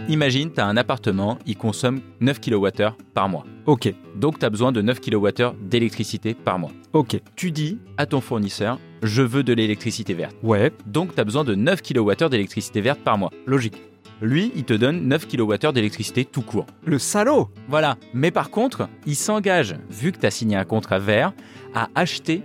Imagine, 0.10 0.52
tu 0.52 0.60
as 0.60 0.66
un 0.68 0.76
appartement, 0.76 1.38
il 1.46 1.56
consomme 1.56 2.02
9 2.20 2.40
kWh 2.42 2.70
par 3.14 3.30
mois. 3.30 3.46
Ok, 3.66 3.94
Donc 4.16 4.38
tu 4.38 4.46
as 4.46 4.50
besoin 4.50 4.72
de 4.72 4.82
9 4.82 5.00
kWh 5.00 5.54
d'électricité 5.62 6.34
par 6.34 6.60
mois. 6.60 6.72
ok, 6.92 7.20
Tu 7.36 7.52
dis 7.52 7.78
à 7.98 8.06
ton 8.06 8.20
fournisseur, 8.20 8.80
je 9.02 9.22
veux 9.22 9.44
de 9.44 9.54
l'électricité 9.54 10.14
verte. 10.14 10.36
ouais, 10.44 10.72
Donc 10.86 11.16
tu 11.16 11.22
as 11.22 11.24
besoin 11.24 11.44
de 11.46 11.56
9 11.56 11.82
kWh 11.82 12.30
d'électricité 12.30 12.82
verte 12.82 13.00
par 13.00 13.18
mois. 13.18 13.32
logique. 13.46 13.82
Lui, 14.22 14.52
il 14.56 14.64
te 14.64 14.74
donne 14.74 15.08
9 15.08 15.28
kWh 15.28 15.72
d'électricité 15.74 16.24
tout 16.24 16.42
court. 16.44 16.66
Le 16.86 17.00
salaud 17.00 17.50
Voilà. 17.68 17.98
Mais 18.14 18.32
par 18.32 18.52
contre, 18.52 18.88
il 19.06 19.16
s'engage, 19.16 19.76
vu 19.90 20.12
que 20.12 20.20
tu 20.20 20.26
as 20.26 20.32
signé 20.32 20.56
un 20.56 20.64
contrat 20.66 21.00
vert, 21.00 21.34
à 21.74 21.90
acheter 21.96 22.42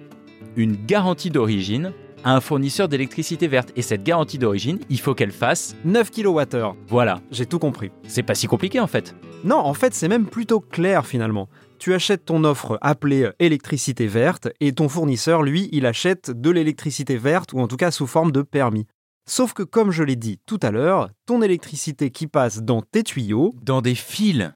une 0.56 0.74
garantie 0.86 1.30
d'origine 1.30 1.92
à 2.24 2.34
un 2.34 2.40
fournisseur 2.40 2.88
d'électricité 2.88 3.46
verte. 3.48 3.72
Et 3.76 3.82
cette 3.82 4.02
garantie 4.02 4.38
d'origine, 4.38 4.78
il 4.88 5.00
faut 5.00 5.14
qu'elle 5.14 5.30
fasse... 5.32 5.76
9 5.84 6.10
kWh. 6.10 6.74
Voilà. 6.88 7.20
J'ai 7.30 7.46
tout 7.46 7.58
compris. 7.58 7.90
C'est 8.06 8.22
pas 8.22 8.34
si 8.34 8.46
compliqué 8.46 8.80
en 8.80 8.86
fait. 8.86 9.14
Non, 9.44 9.58
en 9.58 9.74
fait, 9.74 9.94
c'est 9.94 10.08
même 10.08 10.26
plutôt 10.26 10.60
clair 10.60 11.06
finalement. 11.06 11.48
Tu 11.78 11.94
achètes 11.94 12.24
ton 12.24 12.42
offre 12.44 12.78
appelée 12.80 13.30
électricité 13.38 14.06
verte 14.06 14.48
et 14.60 14.72
ton 14.72 14.88
fournisseur, 14.88 15.42
lui, 15.42 15.68
il 15.72 15.86
achète 15.86 16.30
de 16.30 16.50
l'électricité 16.50 17.16
verte 17.16 17.52
ou 17.52 17.60
en 17.60 17.68
tout 17.68 17.76
cas 17.76 17.90
sous 17.92 18.06
forme 18.06 18.32
de 18.32 18.42
permis. 18.42 18.86
Sauf 19.28 19.52
que 19.52 19.62
comme 19.62 19.90
je 19.92 20.02
l'ai 20.02 20.16
dit 20.16 20.40
tout 20.46 20.58
à 20.62 20.70
l'heure, 20.70 21.10
ton 21.26 21.42
électricité 21.42 22.10
qui 22.10 22.26
passe 22.26 22.62
dans 22.62 22.82
tes 22.82 23.02
tuyaux, 23.02 23.54
Dans 23.62 23.82
des 23.82 23.94
fils. 23.94 24.50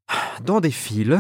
dans 0.45 0.61
des 0.61 0.71
fils, 0.71 1.15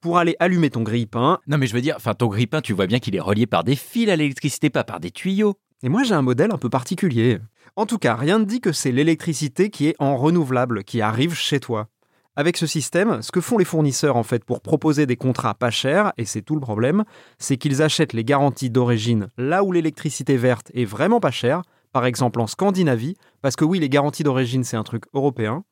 pour 0.00 0.18
aller 0.18 0.36
allumer 0.38 0.70
ton 0.70 0.82
grille-pain, 0.82 1.38
Non 1.46 1.58
mais 1.58 1.66
je 1.66 1.74
veux 1.74 1.80
dire, 1.80 1.94
enfin 1.96 2.14
ton 2.14 2.28
grille-pain, 2.28 2.60
tu 2.60 2.72
vois 2.74 2.86
bien 2.86 2.98
qu'il 2.98 3.16
est 3.16 3.20
relié 3.20 3.46
par 3.46 3.64
des 3.64 3.74
fils 3.76 4.08
à 4.08 4.16
l'électricité, 4.16 4.70
pas 4.70 4.84
par 4.84 5.00
des 5.00 5.10
tuyaux. 5.10 5.54
Et 5.82 5.88
moi 5.88 6.02
j'ai 6.02 6.14
un 6.14 6.22
modèle 6.22 6.52
un 6.52 6.58
peu 6.58 6.68
particulier. 6.68 7.38
En 7.76 7.86
tout 7.86 7.98
cas, 7.98 8.14
rien 8.14 8.38
ne 8.38 8.44
dit 8.44 8.60
que 8.60 8.72
c'est 8.72 8.92
l'électricité 8.92 9.70
qui 9.70 9.88
est 9.88 9.96
en 9.98 10.16
renouvelable, 10.16 10.84
qui 10.84 11.00
arrive 11.00 11.34
chez 11.34 11.60
toi. 11.60 11.88
Avec 12.36 12.56
ce 12.56 12.66
système, 12.66 13.22
ce 13.22 13.32
que 13.32 13.40
font 13.40 13.58
les 13.58 13.64
fournisseurs 13.64 14.16
en 14.16 14.22
fait 14.22 14.44
pour 14.44 14.60
proposer 14.60 15.06
des 15.06 15.16
contrats 15.16 15.54
pas 15.54 15.70
chers, 15.70 16.12
et 16.16 16.24
c'est 16.24 16.42
tout 16.42 16.54
le 16.54 16.60
problème, 16.60 17.04
c'est 17.38 17.56
qu'ils 17.56 17.82
achètent 17.82 18.12
les 18.12 18.24
garanties 18.24 18.70
d'origine 18.70 19.28
là 19.36 19.64
où 19.64 19.72
l'électricité 19.72 20.36
verte 20.36 20.70
est 20.74 20.84
vraiment 20.84 21.20
pas 21.20 21.30
chère, 21.30 21.62
par 21.92 22.06
exemple 22.06 22.40
en 22.40 22.46
Scandinavie, 22.46 23.16
parce 23.42 23.56
que 23.56 23.64
oui, 23.64 23.78
les 23.78 23.88
garanties 23.88 24.22
d'origine 24.22 24.64
c'est 24.64 24.76
un 24.76 24.84
truc 24.84 25.04
européen, 25.12 25.64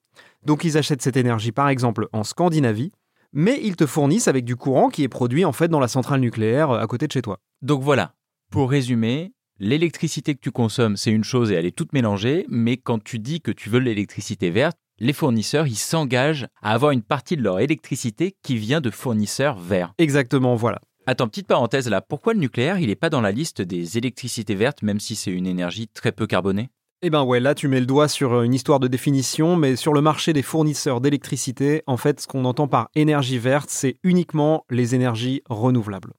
donc 0.44 0.64
ils 0.64 0.76
achètent 0.76 1.02
cette 1.02 1.16
énergie 1.16 1.52
par 1.52 1.68
exemple 1.68 2.08
en 2.12 2.24
Scandinavie, 2.24 2.92
mais 3.32 3.60
ils 3.62 3.76
te 3.76 3.86
fournissent 3.86 4.28
avec 4.28 4.44
du 4.44 4.56
courant 4.56 4.88
qui 4.88 5.04
est 5.04 5.08
produit 5.08 5.44
en 5.44 5.52
fait 5.52 5.68
dans 5.68 5.80
la 5.80 5.88
centrale 5.88 6.20
nucléaire 6.20 6.70
euh, 6.70 6.80
à 6.80 6.86
côté 6.86 7.06
de 7.06 7.12
chez 7.12 7.22
toi. 7.22 7.38
Donc 7.62 7.82
voilà, 7.82 8.14
pour 8.50 8.70
résumer, 8.70 9.32
l'électricité 9.60 10.34
que 10.34 10.40
tu 10.40 10.50
consommes, 10.50 10.96
c'est 10.96 11.10
une 11.10 11.24
chose 11.24 11.50
et 11.50 11.54
elle 11.54 11.66
est 11.66 11.76
toute 11.76 11.92
mélangée, 11.92 12.46
mais 12.48 12.76
quand 12.76 13.02
tu 13.02 13.18
dis 13.18 13.40
que 13.40 13.50
tu 13.50 13.70
veux 13.70 13.80
de 13.80 13.84
l'électricité 13.84 14.50
verte, 14.50 14.78
les 15.00 15.12
fournisseurs, 15.12 15.66
ils 15.66 15.76
s'engagent 15.76 16.48
à 16.62 16.72
avoir 16.72 16.90
une 16.90 17.02
partie 17.02 17.36
de 17.36 17.42
leur 17.42 17.60
électricité 17.60 18.34
qui 18.42 18.56
vient 18.56 18.80
de 18.80 18.90
fournisseurs 18.90 19.58
verts. 19.58 19.92
Exactement, 19.98 20.56
voilà. 20.56 20.80
Attends, 21.06 21.28
petite 21.28 21.46
parenthèse 21.46 21.88
là, 21.88 22.00
pourquoi 22.00 22.34
le 22.34 22.40
nucléaire, 22.40 22.78
il 22.78 22.88
n'est 22.88 22.96
pas 22.96 23.10
dans 23.10 23.20
la 23.20 23.32
liste 23.32 23.62
des 23.62 23.96
électricités 23.96 24.54
vertes, 24.54 24.82
même 24.82 25.00
si 25.00 25.14
c'est 25.14 25.30
une 25.30 25.46
énergie 25.46 25.88
très 25.88 26.12
peu 26.12 26.26
carbonée? 26.26 26.68
Eh 27.00 27.10
ben 27.10 27.22
ouais, 27.22 27.38
là 27.38 27.54
tu 27.54 27.68
mets 27.68 27.78
le 27.78 27.86
doigt 27.86 28.08
sur 28.08 28.32
euh, 28.32 28.42
une 28.42 28.54
histoire 28.54 28.80
de 28.80 28.88
définition, 28.88 29.54
mais 29.54 29.76
sur 29.76 29.92
le 29.92 30.00
marché 30.00 30.32
des 30.32 30.42
fournisseurs 30.42 31.00
d'électricité, 31.00 31.82
en 31.86 31.96
fait, 31.96 32.20
ce 32.20 32.26
qu'on 32.26 32.44
entend 32.44 32.66
par 32.66 32.88
énergie 32.96 33.38
verte, 33.38 33.70
c'est 33.70 33.98
uniquement 34.02 34.64
les 34.68 34.96
énergies 34.96 35.42
renouvelables. 35.48 36.12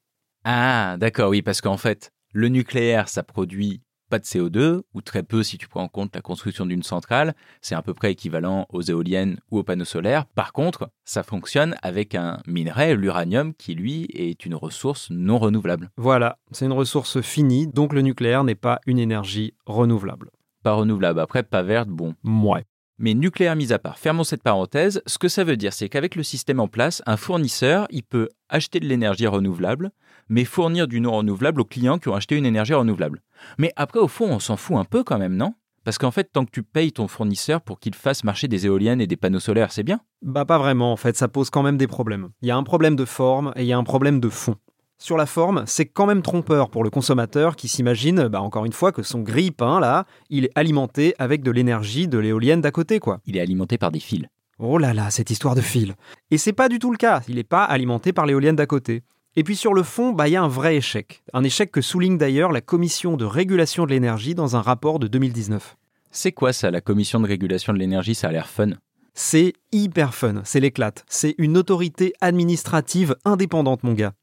Ah, 0.45 0.95
d'accord, 0.97 1.31
oui, 1.31 1.41
parce 1.41 1.59
qu'en 1.59 1.75
fait, 1.75 2.11
le 2.33 2.47
nucléaire, 2.47 3.09
ça 3.09 3.23
produit 3.23 3.81
pas 4.09 4.19
de 4.19 4.23
CO2, 4.23 4.81
ou 4.93 5.01
très 5.01 5.23
peu 5.23 5.43
si 5.43 5.57
tu 5.57 5.67
prends 5.67 5.83
en 5.83 5.87
compte 5.87 6.15
la 6.15 6.21
construction 6.21 6.65
d'une 6.65 6.83
centrale. 6.83 7.35
C'est 7.61 7.75
à 7.75 7.81
peu 7.81 7.93
près 7.93 8.11
équivalent 8.11 8.65
aux 8.69 8.81
éoliennes 8.81 9.39
ou 9.51 9.59
aux 9.59 9.63
panneaux 9.63 9.85
solaires. 9.85 10.25
Par 10.25 10.51
contre, 10.51 10.89
ça 11.05 11.23
fonctionne 11.23 11.75
avec 11.81 12.15
un 12.15 12.39
minerai, 12.47 12.95
l'uranium, 12.95 13.53
qui 13.53 13.75
lui 13.75 14.07
est 14.13 14.45
une 14.45 14.55
ressource 14.55 15.09
non 15.11 15.37
renouvelable. 15.37 15.91
Voilà, 15.95 16.39
c'est 16.51 16.65
une 16.65 16.73
ressource 16.73 17.21
finie, 17.21 17.67
donc 17.67 17.93
le 17.93 18.01
nucléaire 18.01 18.43
n'est 18.43 18.55
pas 18.55 18.79
une 18.85 18.99
énergie 18.99 19.53
renouvelable. 19.65 20.31
Pas 20.63 20.73
renouvelable, 20.73 21.19
après 21.19 21.43
pas 21.43 21.61
verte, 21.61 21.89
bon. 21.89 22.15
Ouais. 22.23 22.65
Mais 22.97 23.13
nucléaire 23.13 23.55
mis 23.55 23.71
à 23.71 23.79
part, 23.79 23.97
fermons 23.97 24.25
cette 24.25 24.43
parenthèse, 24.43 25.01
ce 25.05 25.17
que 25.17 25.29
ça 25.29 25.45
veut 25.45 25.55
dire, 25.55 25.71
c'est 25.71 25.87
qu'avec 25.87 26.15
le 26.15 26.23
système 26.23 26.59
en 26.59 26.67
place, 26.67 27.01
un 27.05 27.15
fournisseur, 27.15 27.87
il 27.91 28.03
peut 28.03 28.27
acheter 28.49 28.81
de 28.81 28.87
l'énergie 28.87 29.25
renouvelable, 29.25 29.91
mais 30.29 30.45
fournir 30.45 30.87
du 30.87 31.01
non 31.01 31.11
renouvelable 31.11 31.61
aux 31.61 31.65
clients 31.65 31.97
qui 31.97 32.07
ont 32.07 32.15
acheté 32.15 32.37
une 32.37 32.45
énergie 32.45 32.73
renouvelable. 32.73 33.21
Mais 33.57 33.73
après, 33.75 33.99
au 33.99 34.07
fond, 34.07 34.27
on 34.29 34.39
s'en 34.39 34.57
fout 34.57 34.77
un 34.77 34.85
peu 34.85 35.03
quand 35.03 35.17
même, 35.17 35.35
non? 35.35 35.53
Parce 35.83 35.97
qu'en 35.97 36.11
fait, 36.11 36.25
tant 36.31 36.45
que 36.45 36.51
tu 36.51 36.61
payes 36.61 36.91
ton 36.91 37.07
fournisseur 37.07 37.61
pour 37.61 37.79
qu'il 37.79 37.95
fasse 37.95 38.23
marcher 38.23 38.47
des 38.47 38.65
éoliennes 38.65 39.01
et 39.01 39.07
des 39.07 39.17
panneaux 39.17 39.39
solaires, 39.39 39.71
c'est 39.71 39.83
bien? 39.83 40.01
Bah 40.21 40.45
pas 40.45 40.57
vraiment, 40.57 40.91
en 40.91 40.97
fait, 40.97 41.15
ça 41.17 41.27
pose 41.27 41.49
quand 41.49 41.63
même 41.63 41.77
des 41.77 41.87
problèmes. 41.87 42.29
Il 42.41 42.47
y 42.47 42.51
a 42.51 42.57
un 42.57 42.63
problème 42.63 42.95
de 42.95 43.05
forme 43.05 43.53
et 43.55 43.63
il 43.63 43.67
y 43.67 43.73
a 43.73 43.77
un 43.77 43.83
problème 43.83 44.19
de 44.19 44.29
fond. 44.29 44.55
Sur 45.01 45.15
la 45.15 45.25
forme, 45.25 45.63
c'est 45.65 45.85
quand 45.85 46.05
même 46.05 46.21
trompeur 46.21 46.69
pour 46.69 46.83
le 46.83 46.89
consommateur 46.89 47.55
qui 47.55 47.69
s'imagine, 47.69 48.27
bah 48.27 48.41
encore 48.41 48.65
une 48.65 48.73
fois, 48.73 48.91
que 48.91 49.01
son 49.01 49.21
grille-pain, 49.21 49.79
là, 49.79 50.05
il 50.29 50.45
est 50.45 50.51
alimenté 50.55 51.15
avec 51.19 51.41
de 51.41 51.51
l'énergie 51.51 52.09
de 52.09 52.17
l'éolienne 52.17 52.59
d'à 52.59 52.71
côté, 52.71 52.99
quoi. 52.99 53.21
Il 53.25 53.37
est 53.37 53.41
alimenté 53.41 53.77
par 53.77 53.91
des 53.91 54.01
fils. 54.01 54.25
Oh 54.59 54.77
là 54.77 54.93
là, 54.93 55.09
cette 55.09 55.29
histoire 55.29 55.55
de 55.55 55.61
fil. 55.61 55.95
Et 56.31 56.37
c'est 56.37 56.51
pas 56.51 56.67
du 56.67 56.79
tout 56.79 56.91
le 56.91 56.97
cas, 56.97 57.21
il 57.29 57.35
n'est 57.35 57.43
pas 57.45 57.63
alimenté 57.63 58.11
par 58.11 58.25
l'éolienne 58.25 58.57
d'à 58.57 58.65
côté. 58.65 59.03
Et 59.35 59.43
puis 59.43 59.55
sur 59.55 59.73
le 59.73 59.83
fond, 59.83 60.11
bah, 60.11 60.27
il 60.27 60.31
y 60.31 60.35
a 60.35 60.41
un 60.41 60.47
vrai 60.47 60.75
échec. 60.75 61.23
Un 61.33 61.43
échec 61.43 61.71
que 61.71 61.81
souligne 61.81 62.17
d'ailleurs 62.17 62.51
la 62.51 62.61
Commission 62.61 63.15
de 63.15 63.25
régulation 63.25 63.85
de 63.85 63.91
l'énergie 63.91 64.35
dans 64.35 64.55
un 64.55 64.61
rapport 64.61 64.99
de 64.99 65.07
2019. 65.07 65.77
C'est 66.11 66.31
quoi 66.31 66.53
ça, 66.53 66.71
la 66.71 66.81
commission 66.81 67.19
de 67.19 67.27
régulation 67.27 67.71
de 67.71 67.77
l'énergie? 67.77 68.15
Ça 68.15 68.29
a 68.29 68.31
l'air 68.31 68.49
fun. 68.49 68.71
C'est 69.13 69.53
hyper 69.71 70.15
fun, 70.15 70.41
c'est 70.43 70.59
l'éclate. 70.59 71.05
C'est 71.07 71.35
une 71.37 71.57
autorité 71.57 72.13
administrative 72.19 73.15
indépendante, 73.25 73.83
mon 73.83 73.93
gars. 73.93 74.13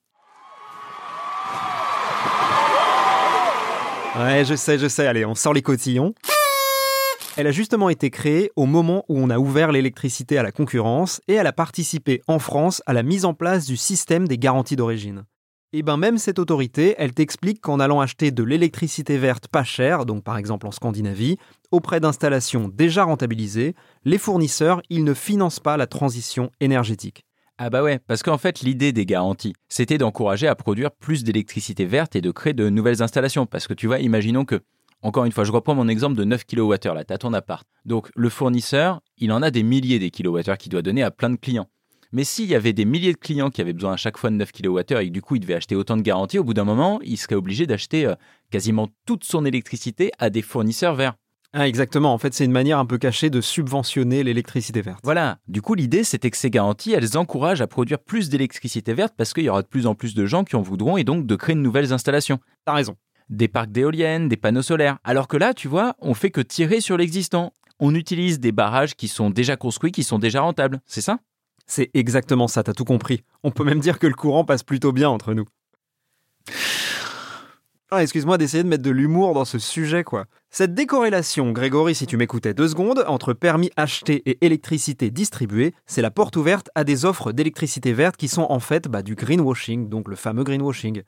Ouais, 4.19 4.45
je 4.45 4.57
sais, 4.57 4.79
je 4.79 4.89
sais, 4.89 5.07
allez, 5.07 5.25
on 5.25 5.35
sort 5.35 5.53
les 5.53 5.63
cotillons. 5.63 6.15
Elle 7.39 7.47
a 7.47 7.53
justement 7.53 7.91
été 7.91 8.09
créée 8.09 8.51
au 8.57 8.65
moment 8.65 9.05
où 9.11 9.19
on 9.19 9.29
a 9.29 9.39
ouvert 9.39 9.71
l'électricité 9.71 10.39
à 10.39 10.43
la 10.43 10.53
concurrence 10.53 11.21
et 11.29 11.35
elle 11.35 11.47
a 11.47 11.53
participé 11.53 12.23
en 12.29 12.39
France 12.39 12.83
à 12.87 12.95
la 12.95 13.03
mise 13.03 13.27
en 13.27 13.35
place 13.35 13.67
du 13.67 13.77
système 13.77 14.27
des 14.27 14.39
garanties 14.39 14.75
d'origine. 14.75 15.25
Et 15.75 15.83
ben 15.83 15.99
même 15.99 16.17
cette 16.17 16.39
autorité, 16.39 16.95
elle 16.97 17.13
t'explique 17.13 17.61
qu'en 17.61 17.79
allant 17.79 18.01
acheter 18.01 18.31
de 18.31 18.43
l'électricité 18.43 19.19
verte 19.19 19.49
pas 19.49 19.65
chère, 19.65 20.07
donc 20.07 20.25
par 20.25 20.39
exemple 20.39 20.67
en 20.67 20.71
Scandinavie, 20.71 21.37
auprès 21.71 22.01
d'installations 22.01 22.71
déjà 22.73 23.05
rentabilisées, 23.05 23.75
les 24.07 24.17
fournisseurs, 24.17 24.81
ils 24.89 25.05
ne 25.05 25.13
financent 25.13 25.61
pas 25.61 25.77
la 25.77 25.87
transition 25.87 26.51
énergétique. 26.61 27.27
Ah 27.59 27.69
bah 27.69 27.83
ouais, 27.83 27.99
parce 28.07 28.23
qu'en 28.23 28.37
fait 28.39 28.61
l'idée 28.61 28.93
des 28.93 29.05
garanties, 29.05 29.55
c'était 29.69 29.99
d'encourager 29.99 30.47
à 30.47 30.55
produire 30.55 30.91
plus 30.91 31.25
d'électricité 31.25 31.85
verte 31.85 32.15
et 32.15 32.23
de 32.23 32.31
créer 32.31 32.53
de 32.53 32.71
nouvelles 32.71 33.03
installations. 33.03 33.47
Parce 33.47 33.67
que 33.67 33.75
tu 33.75 33.87
vois, 33.87 33.99
imaginons 33.99 34.45
que, 34.45 34.61
encore 35.07 35.25
une 35.25 35.31
fois, 35.31 35.45
je 35.45 35.53
reprends 35.53 35.77
mon 35.77 35.87
exemple 35.87 36.17
de 36.17 36.25
9 36.25 36.45
kWh, 36.47 36.93
là, 36.93 37.05
t'as 37.05 37.17
ton 37.17 37.33
appart. 37.33 37.65
Donc 37.85 38.11
le 38.17 38.29
fournisseur, 38.29 39.01
il 39.19 39.31
en 39.31 39.41
a 39.41 39.53
des 39.53 39.63
milliers 39.63 40.01
des 40.01 40.11
kilowattheures 40.11 40.59
qu'il 40.59 40.73
doit 40.73 40.83
donner 40.83 41.05
à 41.05 41.13
plein 41.13 41.31
de 41.31 41.37
clients. 41.37 41.69
Mais 42.11 42.25
s'il 42.25 42.47
y 42.47 42.57
avait 42.57 42.73
des 42.73 42.85
milliers 42.85 43.13
de 43.13 43.19
clients 43.19 43.51
qui 43.51 43.61
avaient 43.61 43.73
besoin 43.73 43.93
à 43.93 43.97
chaque 43.97 44.19
fois 44.19 44.31
de 44.31 44.35
9 44.35 44.51
kWh 44.51 44.81
et 44.81 45.07
que 45.07 45.13
du 45.13 45.23
coup 45.23 45.37
il 45.37 45.41
devait 45.41 45.55
acheter 45.55 45.77
autant 45.77 45.97
de 45.97 46.03
garanties, 46.03 46.41
au 46.41 46.45
bout 46.45 46.55
d'un 46.55 46.65
moment, 46.65 46.99
il 47.05 47.19
serait 47.19 47.37
obligé 47.37 47.69
d'acheter 47.69 48.05
euh, 48.05 48.17
quasiment 48.51 48.89
toute 49.07 49.23
son 49.23 49.45
électricité 49.45 50.11
à 50.19 50.29
des 50.29 50.43
fournisseurs 50.43 50.97
verts. 50.97 51.15
Ah, 51.53 51.69
exactement. 51.69 52.13
En 52.13 52.19
fait, 52.19 52.35
c'est 52.35 52.45
une 52.45 52.51
manière 52.51 52.81
un 52.81 52.85
peu 52.85 52.99
cachée 52.99 53.31
de 53.31 53.41
subventionner 53.41 54.25
l'électricité 54.25 54.83
verte. 54.83 54.99
Voilà. 55.05 55.39
Du 55.47 55.63
coup, 55.63 55.75
l'idée, 55.75 56.03
c'était 56.03 56.33
que 56.33 56.37
ces 56.37 56.51
garanties, 56.51 56.93
elles 56.93 57.17
encouragent 57.17 57.61
à 57.63 57.69
produire 57.69 58.01
plus 58.01 58.29
d'électricité 58.29 58.93
verte 58.93 59.15
parce 59.17 59.33
qu'il 59.33 59.45
y 59.45 59.49
aura 59.49 59.63
de 59.63 59.69
plus 59.69 59.87
en 59.87 59.95
plus 59.95 60.17
de 60.17 60.27
gens 60.27 60.43
qui 60.43 60.57
en 60.57 60.63
voudront 60.63 60.97
et 60.97 61.05
donc 61.05 61.27
de 61.27 61.37
créer 61.37 61.55
de 61.55 61.61
nouvelles 61.61 61.93
installations. 61.93 62.41
T'as 62.65 62.75
raison. 62.75 62.97
Des 63.29 63.49
parcs 63.49 63.71
d'éoliennes, 63.71 64.29
des 64.29 64.37
panneaux 64.37 64.63
solaires. 64.63 64.99
Alors 65.05 65.29
que 65.29 65.37
là, 65.37 65.55
tu 65.55 65.69
vois, 65.69 65.97
on 66.01 66.15
fait 66.15 66.31
que 66.31 66.41
tirer 66.41 66.81
sur 66.81 66.97
l'existant. 66.97 67.53
On 67.81 67.95
utilise 67.95 68.41
des 68.41 68.53
barrages 68.53 68.95
qui 68.95 69.09
sont 69.09 69.31
déjà 69.31 69.57
construits, 69.57 69.93
qui 69.93 70.05
sont 70.05 70.19
déjà 70.19 70.41
rentables. 70.41 70.81
C'est 70.87 71.01
ça? 71.01 71.19
C'est 71.67 71.91
exactement 71.95 72.47
ça, 72.47 72.63
t'as 72.63 72.73
tout 72.73 72.85
compris. 72.85 73.25
On 73.43 73.51
peut 73.51 73.65
même 73.65 73.81
dire 73.81 73.99
que 73.99 74.07
le 74.07 74.15
courant 74.15 74.45
passe 74.45 74.63
plutôt 74.63 74.93
bien 74.93 75.11
entre 75.11 75.35
nous. 75.35 75.47
Ah, 77.91 78.03
excuse-moi 78.03 78.37
d'essayer 78.37 78.65
de 78.65 78.69
mettre 78.69 78.83
de 78.83 78.91
l'humour 78.91 79.33
dans 79.33 79.45
ce 79.45 79.61
sujet, 79.61 80.03
quoi. 80.03 80.27
Cette 80.51 80.75
décorrélation, 80.75 81.53
Grégory, 81.53 81.95
si 81.95 82.07
tu 82.07 82.17
m'écoutais 82.17 82.53
deux 82.53 82.67
secondes, 82.67 83.05
entre 83.07 83.33
permis 83.33 83.71
acheté 83.77 84.29
et 84.29 84.45
électricité 84.45 85.11
distribuée, 85.11 85.73
c'est 85.87 86.03
la 86.03 86.11
porte 86.11 86.35
ouverte 86.35 86.69
à 86.75 86.83
des 86.83 87.05
offres 87.05 87.31
d'électricité 87.31 87.93
verte 87.93 88.17
qui 88.17 88.27
sont 88.27 88.47
en 88.49 88.59
fait 88.59 88.89
bah, 88.89 89.03
du 89.03 89.15
greenwashing, 89.15 89.89
donc 89.89 90.09
le 90.09 90.17
fameux 90.17 90.43
greenwashing. 90.43 91.03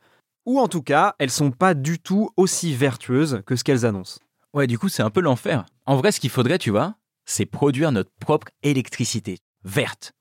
Ou 0.48 0.58
en 0.60 0.66
tout 0.66 0.80
cas, 0.80 1.14
elles 1.18 1.30
sont 1.30 1.50
pas 1.50 1.74
du 1.74 1.98
tout 1.98 2.30
aussi 2.38 2.74
vertueuses 2.74 3.42
que 3.44 3.54
ce 3.54 3.64
qu'elles 3.64 3.84
annoncent. 3.84 4.18
Ouais, 4.54 4.66
du 4.66 4.78
coup, 4.78 4.88
c'est 4.88 5.02
un 5.02 5.10
peu 5.10 5.20
l'enfer. 5.20 5.66
En 5.84 5.96
vrai, 5.96 6.10
ce 6.10 6.20
qu'il 6.20 6.30
faudrait, 6.30 6.56
tu 6.56 6.70
vois, 6.70 6.94
c'est 7.26 7.44
produire 7.44 7.92
notre 7.92 8.10
propre 8.18 8.48
électricité 8.62 9.40
verte. 9.62 10.12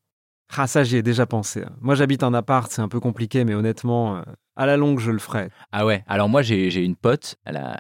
Ah, 0.58 0.68
ça, 0.68 0.84
j'y 0.84 0.98
ai 0.98 1.02
déjà 1.02 1.26
pensé. 1.26 1.64
Moi, 1.80 1.96
j'habite 1.96 2.24
en 2.24 2.34
appart, 2.34 2.70
c'est 2.70 2.82
un 2.82 2.90
peu 2.90 3.00
compliqué, 3.00 3.46
mais 3.46 3.54
honnêtement, 3.54 4.18
euh, 4.18 4.22
à 4.58 4.66
la 4.66 4.76
longue, 4.76 5.00
je 5.00 5.12
le 5.12 5.20
ferai. 5.20 5.50
Ah 5.72 5.86
ouais, 5.86 6.04
alors 6.08 6.28
moi, 6.28 6.42
j'ai 6.42 6.72
j'ai 6.72 6.84
une 6.84 6.98
pote, 6.98 7.38
elle 7.46 7.56
a 7.56 7.78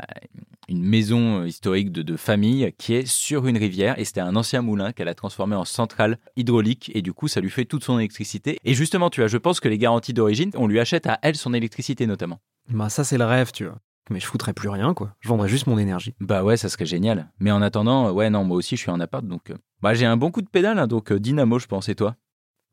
une 0.68 0.84
maison 0.84 1.46
historique 1.46 1.92
de, 1.92 2.02
de 2.02 2.18
famille 2.18 2.74
qui 2.78 2.94
est 2.94 3.08
sur 3.08 3.48
une 3.48 3.58
rivière 3.58 3.98
et 4.00 4.06
c'était 4.06 4.22
un 4.22 4.36
ancien 4.36 4.62
moulin 4.62 4.92
qu'elle 4.92 5.08
a 5.08 5.16
transformé 5.16 5.56
en 5.56 5.66
centrale 5.66 6.20
hydraulique 6.36 6.92
et 6.94 7.02
du 7.02 7.14
coup, 7.14 7.28
ça 7.28 7.42
lui 7.42 7.50
fait 7.50 7.66
toute 7.66 7.84
son 7.84 8.00
électricité. 8.00 8.58
Et 8.64 8.74
justement, 8.74 9.10
tu 9.10 9.22
vois, 9.22 9.28
je 9.28 9.38
pense 9.38 9.60
que 9.60 9.70
les 9.70 9.78
garanties 9.78 10.14
d'origine, 10.14 10.52
on 10.56 10.68
lui 10.68 10.80
achète 10.80 11.08
à 11.08 11.20
elle 11.22 11.36
son 11.36 11.54
électricité 11.54 12.06
notamment. 12.08 12.40
Bah, 12.70 12.90
ça, 12.90 13.04
c'est 13.04 13.18
le 13.18 13.26
rêve, 13.26 13.52
tu 13.52 13.66
vois. 13.66 13.78
Mais 14.10 14.20
je 14.20 14.26
foutrais 14.26 14.54
plus 14.54 14.70
rien, 14.70 14.94
quoi. 14.94 15.14
Je 15.20 15.28
vendrais 15.28 15.50
juste 15.50 15.68
mon 15.68 15.78
énergie. 15.78 16.16
Bah 16.22 16.44
ouais, 16.44 16.56
ça 16.56 16.70
serait 16.70 16.86
génial. 16.86 17.30
Mais 17.40 17.52
en 17.52 17.62
attendant, 17.62 18.08
euh, 18.08 18.12
ouais, 18.12 18.30
non, 18.30 18.46
moi 18.46 18.58
aussi, 18.58 18.76
je 18.78 18.82
suis 18.82 18.92
en 18.92 19.00
appart, 19.02 19.26
donc... 19.26 19.50
euh, 19.52 19.58
Bah 19.82 19.94
j'ai 19.94 20.06
un 20.06 20.16
bon 20.16 20.32
coup 20.32 20.42
de 20.42 20.50
pédale, 20.50 20.80
hein, 20.80 20.88
donc 20.88 21.12
euh, 21.12 21.20
dynamo, 21.20 21.60
je 21.60 21.68
pense, 21.68 21.90
et 21.90 21.96
toi? 21.96 22.16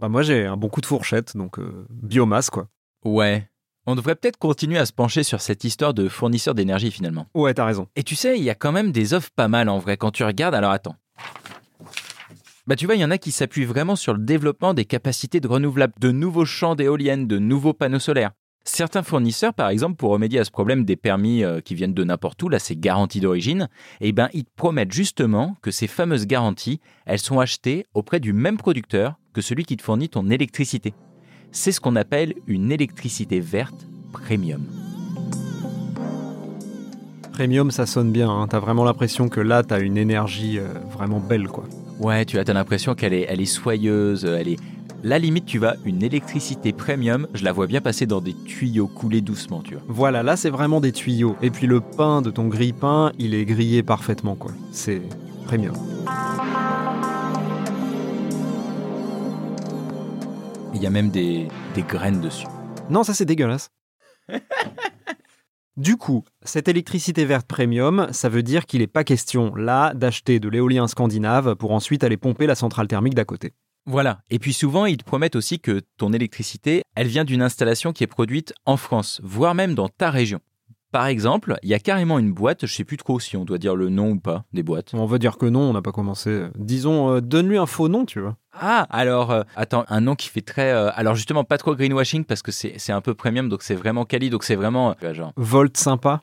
Bah, 0.01 0.09
moi, 0.09 0.23
j'ai 0.23 0.47
un 0.47 0.57
bon 0.57 0.69
coup 0.69 0.81
de 0.81 0.87
fourchette, 0.87 1.37
donc 1.37 1.59
euh, 1.59 1.87
biomasse, 1.91 2.51
quoi. 2.51 2.69
Ouais. 3.05 3.49
On 3.87 3.95
devrait 3.97 4.14
peut-être 4.14 4.38
continuer 4.38 4.79
à 4.79 4.87
se 4.87 4.93
pencher 4.93 5.23
sur 5.23 5.43
cette 5.43 5.62
histoire 5.64 5.93
de 5.93 6.09
fournisseur 6.09 6.55
d'énergie 6.55 6.91
finalement. 6.91 7.26
Ouais, 7.35 7.53
t'as 7.53 7.67
raison. 7.67 7.87
Et 7.97 8.03
tu 8.03 8.17
sais, 8.17 8.38
il 8.38 8.43
y 8.45 8.49
a 8.49 8.55
quand 8.55 8.73
même 8.73 8.93
des 8.93 9.12
offres 9.12 9.31
pas 9.37 9.49
mal 9.49 9.69
en 9.69 9.79
vrai 9.79 9.99
quand 9.99 10.11
tu 10.11 10.25
regardes. 10.25 10.55
Alors 10.55 10.71
attends. 10.71 10.97
Bah 12.67 12.76
tu 12.76 12.87
vois, 12.87 12.95
il 12.95 13.03
y 13.03 13.05
en 13.05 13.11
a 13.11 13.19
qui 13.19 13.31
s'appuient 13.31 13.67
vraiment 13.67 13.95
sur 13.95 14.14
le 14.14 14.21
développement 14.21 14.73
des 14.73 14.87
capacités 14.87 15.38
de 15.38 15.49
renouvelables, 15.49 15.93
de 16.00 16.11
nouveaux 16.12 16.47
champs 16.47 16.75
d'éoliennes, 16.75 17.26
de 17.26 17.38
nouveaux 17.38 17.75
panneaux 17.75 17.99
solaires. 17.99 18.31
Certains 18.67 19.03
fournisseurs, 19.03 19.53
par 19.53 19.69
exemple, 19.69 19.97
pour 19.97 20.11
remédier 20.11 20.38
à 20.38 20.45
ce 20.45 20.50
problème 20.50 20.87
des 20.87 20.97
permis 20.97 21.45
euh, 21.45 21.61
qui 21.61 21.75
viennent 21.75 21.93
de 21.93 22.05
n'importe 22.05 22.43
où, 22.43 22.49
là 22.49 22.59
c'est 22.59 22.81
garantie 22.81 23.21
d'origine, 23.21 23.69
eh 24.00 24.12
ben 24.12 24.31
ils 24.33 24.45
te 24.45 24.50
promettent 24.57 24.93
justement 24.93 25.59
que 25.61 25.71
ces 25.71 25.87
fameuses 25.87 26.26
garanties, 26.26 26.81
elles 27.05 27.19
sont 27.19 27.41
achetées 27.41 27.85
auprès 27.93 28.21
du 28.21 28.33
même 28.33 28.57
producteur 28.57 29.17
que 29.35 29.43
celui 29.43 29.64
qui 29.64 29.76
te 29.76 29.83
fournit 29.83 30.09
ton 30.09 30.31
électricité. 30.31 30.95
C'est 31.56 31.70
ce 31.70 31.80
qu'on 31.80 31.94
appelle 31.94 32.34
une 32.49 32.73
électricité 32.73 33.38
verte 33.38 33.87
premium. 34.12 34.62
Premium, 37.32 37.70
ça 37.70 37.87
sonne 37.87 38.11
bien. 38.11 38.28
Hein. 38.28 38.49
T'as 38.49 38.58
vraiment 38.58 38.82
l'impression 38.82 39.28
que 39.28 39.40
là, 39.40 39.62
t'as 39.62 39.80
une 39.80 39.96
énergie 39.96 40.58
euh, 40.58 40.66
vraiment 40.92 41.20
belle, 41.20 41.46
quoi. 41.46 41.64
Ouais, 42.00 42.25
tu 42.25 42.40
as 42.40 42.44
t'as 42.44 42.54
l'impression 42.54 42.96
qu'elle 42.96 43.14
est, 43.14 43.26
elle 43.28 43.40
est 43.40 43.46
soyeuse, 43.46 44.25
elle 44.25 44.49
est... 44.49 44.56
Là, 45.04 45.20
limite, 45.20 45.46
tu 45.46 45.61
vas, 45.61 45.76
une 45.84 46.02
électricité 46.02 46.73
premium, 46.73 47.28
je 47.34 47.44
la 47.44 47.52
vois 47.52 47.68
bien 47.68 47.80
passer 47.80 48.06
dans 48.06 48.20
des 48.20 48.34
tuyaux 48.34 48.88
couler 48.88 49.20
doucement, 49.20 49.62
tu 49.62 49.75
vois. 49.75 49.82
Voilà, 49.87 50.25
là, 50.25 50.37
c'est 50.37 50.50
vraiment 50.50 50.80
des 50.80 50.90
tuyaux. 50.90 51.37
Et 51.40 51.50
puis 51.50 51.68
le 51.68 51.80
pain 51.80 52.20
de 52.20 52.30
ton 52.30 52.49
grille-pain, 52.49 53.12
il 53.20 53.32
est 53.32 53.44
grillé 53.44 53.84
parfaitement, 53.84 54.34
quoi. 54.34 54.50
C'est 54.73 55.02
premium. 55.46 55.75
Y 60.85 60.87
a 60.87 60.91
même 60.91 61.11
des, 61.11 61.49
des 61.75 61.83
graines 61.83 62.21
dessus. 62.21 62.47
Non, 62.91 63.03
ça, 63.03 63.14
c'est 63.14 63.25
dégueulasse. 63.25 63.71
Du 65.76 65.97
coup, 65.97 66.23
cette 66.45 66.69
électricité 66.69 67.25
verte 67.25 67.49
premium, 67.49 68.07
ça 68.12 68.29
veut 68.29 68.45
dire 68.45 68.64
qu'il 68.64 68.79
n'est 68.79 68.87
pas 68.87 69.03
question, 69.03 69.57
là, 69.57 69.93
d'acheter 69.93 70.38
de 70.38 70.49
l'éolien 70.49 70.87
scandinave 70.87 71.57
pour 71.57 71.73
ensuite 71.73 72.05
aller 72.05 72.17
pomper 72.17 72.47
la 72.47 72.55
centrale 72.55 72.87
thermique 72.87 73.14
d'à 73.14 73.25
côté. 73.25 73.55
Voilà. 73.85 74.21
Et 74.31 74.38
puis 74.38 74.53
souvent, 74.53 74.87
ils 74.87 74.99
te 74.99 75.05
promettent 75.05 75.35
aussi 75.35 75.59
que 75.59 75.83
ton 75.97 76.12
électricité, 76.12 76.83
elle 76.95 77.09
vient 77.09 77.25
d'une 77.25 77.43
installation 77.43 77.93
qui 77.93 78.05
est 78.05 78.09
produite 78.09 78.55
en 78.67 78.76
France, 78.76 79.21
voire 79.25 79.57
même 79.57 79.75
dans 79.75 79.88
ta 79.88 80.11
région. 80.12 80.38
Par 80.95 81.09
exemple, 81.09 81.57
il 81.65 81.69
y 81.69 81.75
a 81.75 81.81
carrément 81.81 82.21
une 82.21 82.33
boîte, 82.33 82.67
je 82.67 82.73
sais 82.73 82.85
plus 82.85 82.97
trop 82.97 83.19
si 83.19 83.37
on 83.37 83.45
doit 83.45 83.59
dire 83.59 83.75
le 83.75 83.89
nom 83.89 84.11
ou 84.11 84.21
pas 84.21 84.45
des 84.53 84.63
boîtes. 84.63 84.95
On 84.95 85.07
va 85.07 85.19
dire 85.19 85.39
que 85.39 85.47
non, 85.47 85.63
on 85.63 85.73
n'a 85.73 85.83
pas 85.83 85.91
commencé. 85.91 86.47
Disons, 86.55 87.17
euh, 87.17 87.21
donne-lui 87.21 87.59
un 87.59 87.67
faux 87.67 87.89
nom, 87.89 88.05
tu 88.05 88.21
vois. 88.21 88.37
Ah, 88.53 88.87
alors, 88.91 89.33
euh, 89.33 89.43
attends, 89.57 89.85
un 89.89 90.01
nom 90.01 90.15
qui 90.15 90.29
fait 90.29 90.41
très... 90.41 90.71
euh, 90.71 90.93
alors 90.95 91.17
justement, 91.17 91.43
pas 91.43 91.59
trop 91.59 91.75
greenwashing 91.75 92.25
parce 92.25 92.43
que 92.43 92.53
c'est 92.53 92.93
un 92.93 93.01
peu 93.01 93.15
premium, 93.15 93.49
donc 93.49 93.65
c'est 93.65 93.75
vraiment 93.75 94.05
quali, 94.05 94.31
donc 94.31 94.45
c'est 94.45 94.55
vraiment 94.55 94.95
genre 95.11 95.33
Volt 95.35 95.77
sympa. 95.77 96.23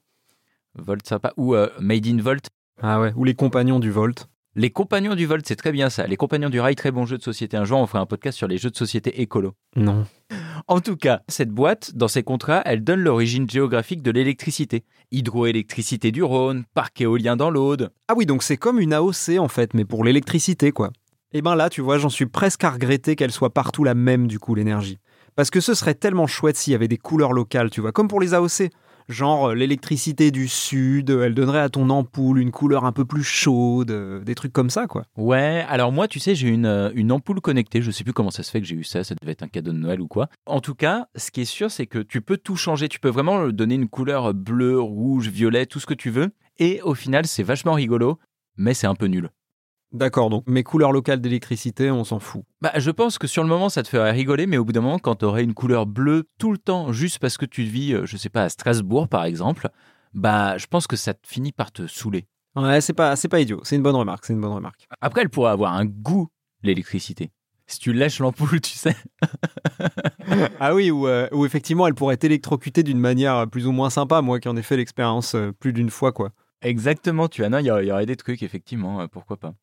Volt 0.75 1.06
sympa 1.06 1.34
ou 1.36 1.54
Made 1.82 2.08
in 2.08 2.22
Volt. 2.22 2.48
Ah 2.82 3.01
ouais, 3.01 3.12
ou 3.18 3.25
les 3.25 3.36
compagnons 3.36 3.82
du 3.82 3.92
Volt. 3.92 4.30
Les 4.53 4.70
compagnons 4.70 5.15
du 5.15 5.25
Volt, 5.25 5.46
c'est 5.48 5.55
très 5.55 5.72
bien 5.72 5.89
ça. 5.89 6.05
Les 6.08 6.17
compagnons 6.17 6.50
du 6.50 6.60
rail, 6.60 6.75
très 6.75 6.91
bon 6.91 7.05
jeu 7.05 7.17
de 7.17 7.24
société. 7.24 7.55
Un 7.55 7.63
jour, 7.63 7.79
on 7.79 7.88
fera 7.88 8.00
un 8.00 8.05
podcast 8.05 8.38
sur 8.38 8.50
les 8.50 8.58
jeux 8.58 8.70
de 8.70 8.75
société 8.75 9.22
écolo. 9.22 9.53
Non. 9.77 10.05
En 10.67 10.81
tout 10.81 10.98
cas, 10.98 11.22
cette 11.29 11.51
boîte, 11.51 11.96
dans 11.96 12.10
ses 12.10 12.22
contrats, 12.22 12.62
elle 12.65 12.84
donne 12.84 13.00
l'origine 13.00 13.50
géographique 13.50 14.01
de 14.01 14.12
l'électricité. 14.12 14.84
Hydroélectricité 15.12 16.12
du 16.12 16.22
Rhône, 16.22 16.65
parc 16.74 17.00
éolien 17.00 17.38
dans 17.38 17.50
l'Aude. 17.50 17.91
Ah 18.10 18.13
oui, 18.17 18.25
donc 18.25 18.43
c'est 18.43 18.58
comme 18.58 18.81
une 18.81 18.91
AOC 18.91 19.38
en 19.39 19.48
fait, 19.48 19.74
mais 19.74 19.86
pour 19.86 20.03
l'électricité, 20.03 20.74
quoi. 20.74 20.91
Et 21.31 21.41
ben 21.41 21.55
là, 21.55 21.70
tu 21.70 21.79
vois, 21.79 21.98
j'en 21.98 22.10
suis 22.10 22.25
presque 22.25 22.65
à 22.65 22.72
regretter 22.72 23.15
qu'elle 23.15 23.31
soit 23.31 23.53
partout 23.53 23.86
la 23.86 23.93
même, 23.93 24.27
du 24.27 24.38
coup, 24.38 24.53
l'énergie. 24.53 24.98
Parce 25.38 25.50
que 25.50 25.62
ce 25.62 25.74
serait 25.74 25.93
tellement 25.96 26.27
chouette 26.27 26.58
s'il 26.58 26.72
y 26.72 26.75
avait 26.75 26.89
des 26.89 26.98
couleurs 26.98 27.31
locales, 27.31 27.70
tu 27.70 27.79
vois, 27.79 27.93
comme 27.93 28.10
pour 28.10 28.20
les 28.20 28.34
AOC. 28.34 28.70
Genre 29.12 29.50
euh, 29.50 29.56
l'électricité 29.56 30.32
du 30.32 30.48
sud, 30.48 31.12
euh, 31.12 31.25
elle 31.25 31.34
donnerait 31.34 31.60
à 31.60 31.68
ton 31.70 31.89
ampoule 31.89 32.39
une 32.39 32.51
couleur 32.51 32.86
un 32.86 32.94
peu 32.94 33.03
plus 33.03 33.24
chaude, 33.24 33.91
euh, 33.91 34.24
des 34.24 34.36
trucs 34.36 34.53
comme 34.53 34.70
ça, 34.70 34.88
quoi. 34.88 35.03
Ouais, 35.18 35.65
alors 35.68 35.91
moi, 35.91 36.08
tu 36.08 36.20
sais, 36.20 36.34
j'ai 36.34 36.48
une, 36.48 36.91
une 36.96 37.12
ampoule 37.12 37.41
connectée. 37.41 37.82
Je 37.82 37.91
sais 37.91 38.06
plus 38.06 38.13
comment 38.13 38.32
ça 38.32 38.41
se 38.41 38.50
fait 38.50 38.62
que 38.62 38.68
j'ai 38.68 38.75
eu 38.75 38.86
ça. 38.86 39.03
Ça 39.03 39.13
devait 39.22 39.34
être 39.34 39.44
un 39.44 39.50
cadeau 39.50 39.74
de 39.74 39.77
Noël 39.77 40.00
ou 40.00 40.08
quoi. 40.08 40.30
En 40.46 40.62
tout 40.62 40.75
cas, 40.75 41.08
ce 41.15 41.30
qui 41.30 41.41
est 41.41 41.46
sûr, 41.46 41.70
c'est 41.70 41.88
que 41.88 42.00
tu 42.00 42.22
peux 42.22 42.38
tout 42.38 42.56
changer. 42.56 42.88
Tu 42.88 43.01
peux 43.01 43.10
vraiment 43.10 43.50
donner 43.50 43.75
une 43.75 43.89
couleur 43.89 44.34
bleu, 44.34 44.80
rouge, 44.80 45.27
violet, 45.27 45.65
tout 45.65 45.82
ce 45.82 45.86
que 45.86 45.94
tu 45.94 46.10
veux. 46.10 46.30
Et 46.58 46.82
au 46.84 46.96
final, 46.96 47.27
c'est 47.27 47.44
vachement 47.44 47.74
rigolo, 47.74 48.18
mais 48.56 48.74
c'est 48.74 48.88
un 48.88 48.96
peu 48.96 49.08
nul. 49.08 49.30
D'accord, 49.93 50.29
donc 50.29 50.45
mes 50.48 50.63
couleurs 50.63 50.93
locales 50.93 51.19
d'électricité, 51.19 51.91
on 51.91 52.05
s'en 52.05 52.19
fout. 52.19 52.43
Bah, 52.62 52.71
je 52.77 52.91
pense 52.91 53.17
que 53.17 53.27
sur 53.27 53.43
le 53.43 53.50
moment, 53.50 53.67
ça 53.67 53.83
te 53.83 53.89
ferait 53.89 54.12
rigoler, 54.12 54.48
mais 54.48 54.57
au 54.57 54.63
bout 54.63 54.71
d'un 54.71 54.81
moment, 54.81 55.00
quand 55.00 55.15
tu 55.15 55.25
aurais 55.25 55.43
une 55.43 55.53
couleur 55.53 55.86
bleue 55.86 56.29
tout 56.38 56.51
le 56.51 56.57
temps, 56.57 56.93
juste 56.93 57.19
parce 57.19 57.38
que 57.38 57.45
tu 57.45 57.63
vis, 57.63 57.93
euh, 57.93 58.05
je 58.05 58.15
sais 58.15 58.29
pas, 58.29 58.43
à 58.43 58.50
Strasbourg 58.50 59.10
par 59.10 59.25
exemple, 59.25 59.69
bah, 60.13 60.57
je 60.57 60.67
pense 60.67 60.88
que 60.88 60.95
ça 60.95 61.13
te 61.13 61.27
finit 61.27 61.51
par 61.51 61.71
te 61.74 61.88
saouler. 61.88 62.25
Ouais, 62.55 62.81
c'est 62.81 62.93
pas, 62.93 63.15
c'est 63.15 63.27
pas 63.27 63.39
idiot. 63.39 63.62
C'est 63.63 63.75
une 63.75 63.83
bonne 63.83 63.95
remarque. 63.95 64.25
C'est 64.25 64.33
une 64.33 64.41
bonne 64.41 64.53
remarque. 64.53 64.88
Après, 65.00 65.21
elle 65.21 65.29
pourrait 65.29 65.51
avoir 65.51 65.74
un 65.74 65.86
goût, 65.86 66.29
l'électricité. 66.63 67.31
Si 67.67 67.79
tu 67.79 67.93
lèches 67.93 68.19
l'ampoule, 68.19 68.60
tu 68.60 68.74
sais. 68.74 68.95
ah 70.60 70.75
oui, 70.75 70.91
ou, 70.91 71.07
euh, 71.07 71.27
ou 71.31 71.45
effectivement, 71.45 71.88
elle 71.88 71.95
pourrait 71.95 72.17
t'électrocuter 72.17 72.83
d'une 72.83 73.00
manière 73.00 73.48
plus 73.50 73.67
ou 73.67 73.71
moins 73.71 73.89
sympa. 73.89 74.21
Moi 74.21 74.39
qui 74.41 74.50
en 74.50 74.57
ai 74.57 74.62
fait 74.62 74.75
l'expérience 74.75 75.36
euh, 75.36 75.53
plus 75.53 75.71
d'une 75.71 75.89
fois, 75.89 76.12
quoi. 76.12 76.31
Exactement, 76.62 77.29
tu 77.29 77.43
as. 77.45 77.50
Non, 77.50 77.60
il 77.60 77.63
y, 77.63 77.67
y 77.67 77.91
aurait 77.91 78.05
des 78.05 78.17
trucs, 78.17 78.43
effectivement, 78.43 79.01
euh, 79.01 79.07
pourquoi 79.07 79.38
pas. 79.38 79.53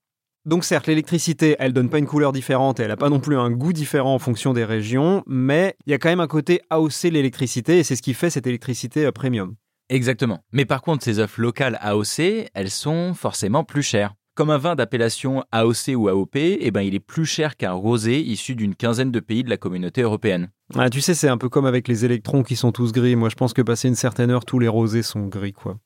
Donc 0.45 0.65
certes, 0.65 0.87
l'électricité, 0.87 1.57
elle 1.59 1.73
donne 1.73 1.91
pas 1.91 1.99
une 1.99 2.07
couleur 2.07 2.33
différente 2.33 2.81
et 2.81 2.85
elle 2.85 2.91
a 2.91 2.97
pas 2.97 3.11
non 3.11 3.21
plus 3.21 3.37
un 3.37 3.51
goût 3.51 3.73
différent 3.73 4.15
en 4.15 4.19
fonction 4.19 4.53
des 4.53 4.65
régions, 4.65 5.23
mais 5.27 5.77
il 5.87 5.91
y 5.91 5.95
a 5.95 5.99
quand 5.99 6.09
même 6.09 6.21
un 6.21 6.27
côté 6.27 6.63
AOC 6.71 7.05
de 7.05 7.09
l'électricité 7.11 7.79
et 7.79 7.83
c'est 7.83 7.97
ce 7.97 8.03
qui 8.03 8.15
fait 8.15 8.31
cette 8.31 8.47
électricité 8.47 9.05
euh, 9.05 9.13
premium. 9.13 9.57
Exactement. 9.91 10.41
Mais 10.53 10.65
par 10.65 10.83
contre, 10.83 11.05
ces 11.05 11.19
offres 11.19 11.41
locales 11.41 11.79
AOC, 11.81 12.49
elles 12.55 12.71
sont 12.71 13.15
forcément 13.15 13.65
plus 13.65 13.83
chères. 13.83 14.15
Comme 14.35 14.51
un 14.51 14.59
vin 14.59 14.77
d'appellation 14.77 15.43
AOC 15.51 15.97
ou 15.97 16.09
AOP, 16.09 16.37
eh 16.37 16.71
ben, 16.71 16.83
il 16.83 16.95
est 16.95 17.01
plus 17.01 17.27
cher 17.27 17.57
qu'un 17.57 17.73
rosé 17.73 18.21
issu 18.21 18.55
d'une 18.55 18.77
quinzaine 18.77 19.11
de 19.11 19.19
pays 19.19 19.43
de 19.43 19.51
la 19.51 19.57
communauté 19.57 20.03
européenne. 20.03 20.51
Ah, 20.77 20.91
tu 20.91 21.01
sais, 21.01 21.15
c'est 21.15 21.29
un 21.29 21.39
peu 21.39 21.49
comme 21.49 21.67
avec 21.67 21.89
les 21.89 22.05
électrons 22.05 22.45
qui 22.45 22.55
sont 22.55 22.71
tous 22.71 22.93
gris. 22.93 23.17
Moi, 23.17 23.31
je 23.31 23.35
pense 23.35 23.53
que 23.53 23.63
passé 23.63 23.89
une 23.89 23.97
certaine 23.97 24.31
heure, 24.31 24.45
tous 24.45 24.61
les 24.61 24.69
rosés 24.69 25.03
sont 25.03 25.27
gris, 25.27 25.55
quoi. 25.55 25.79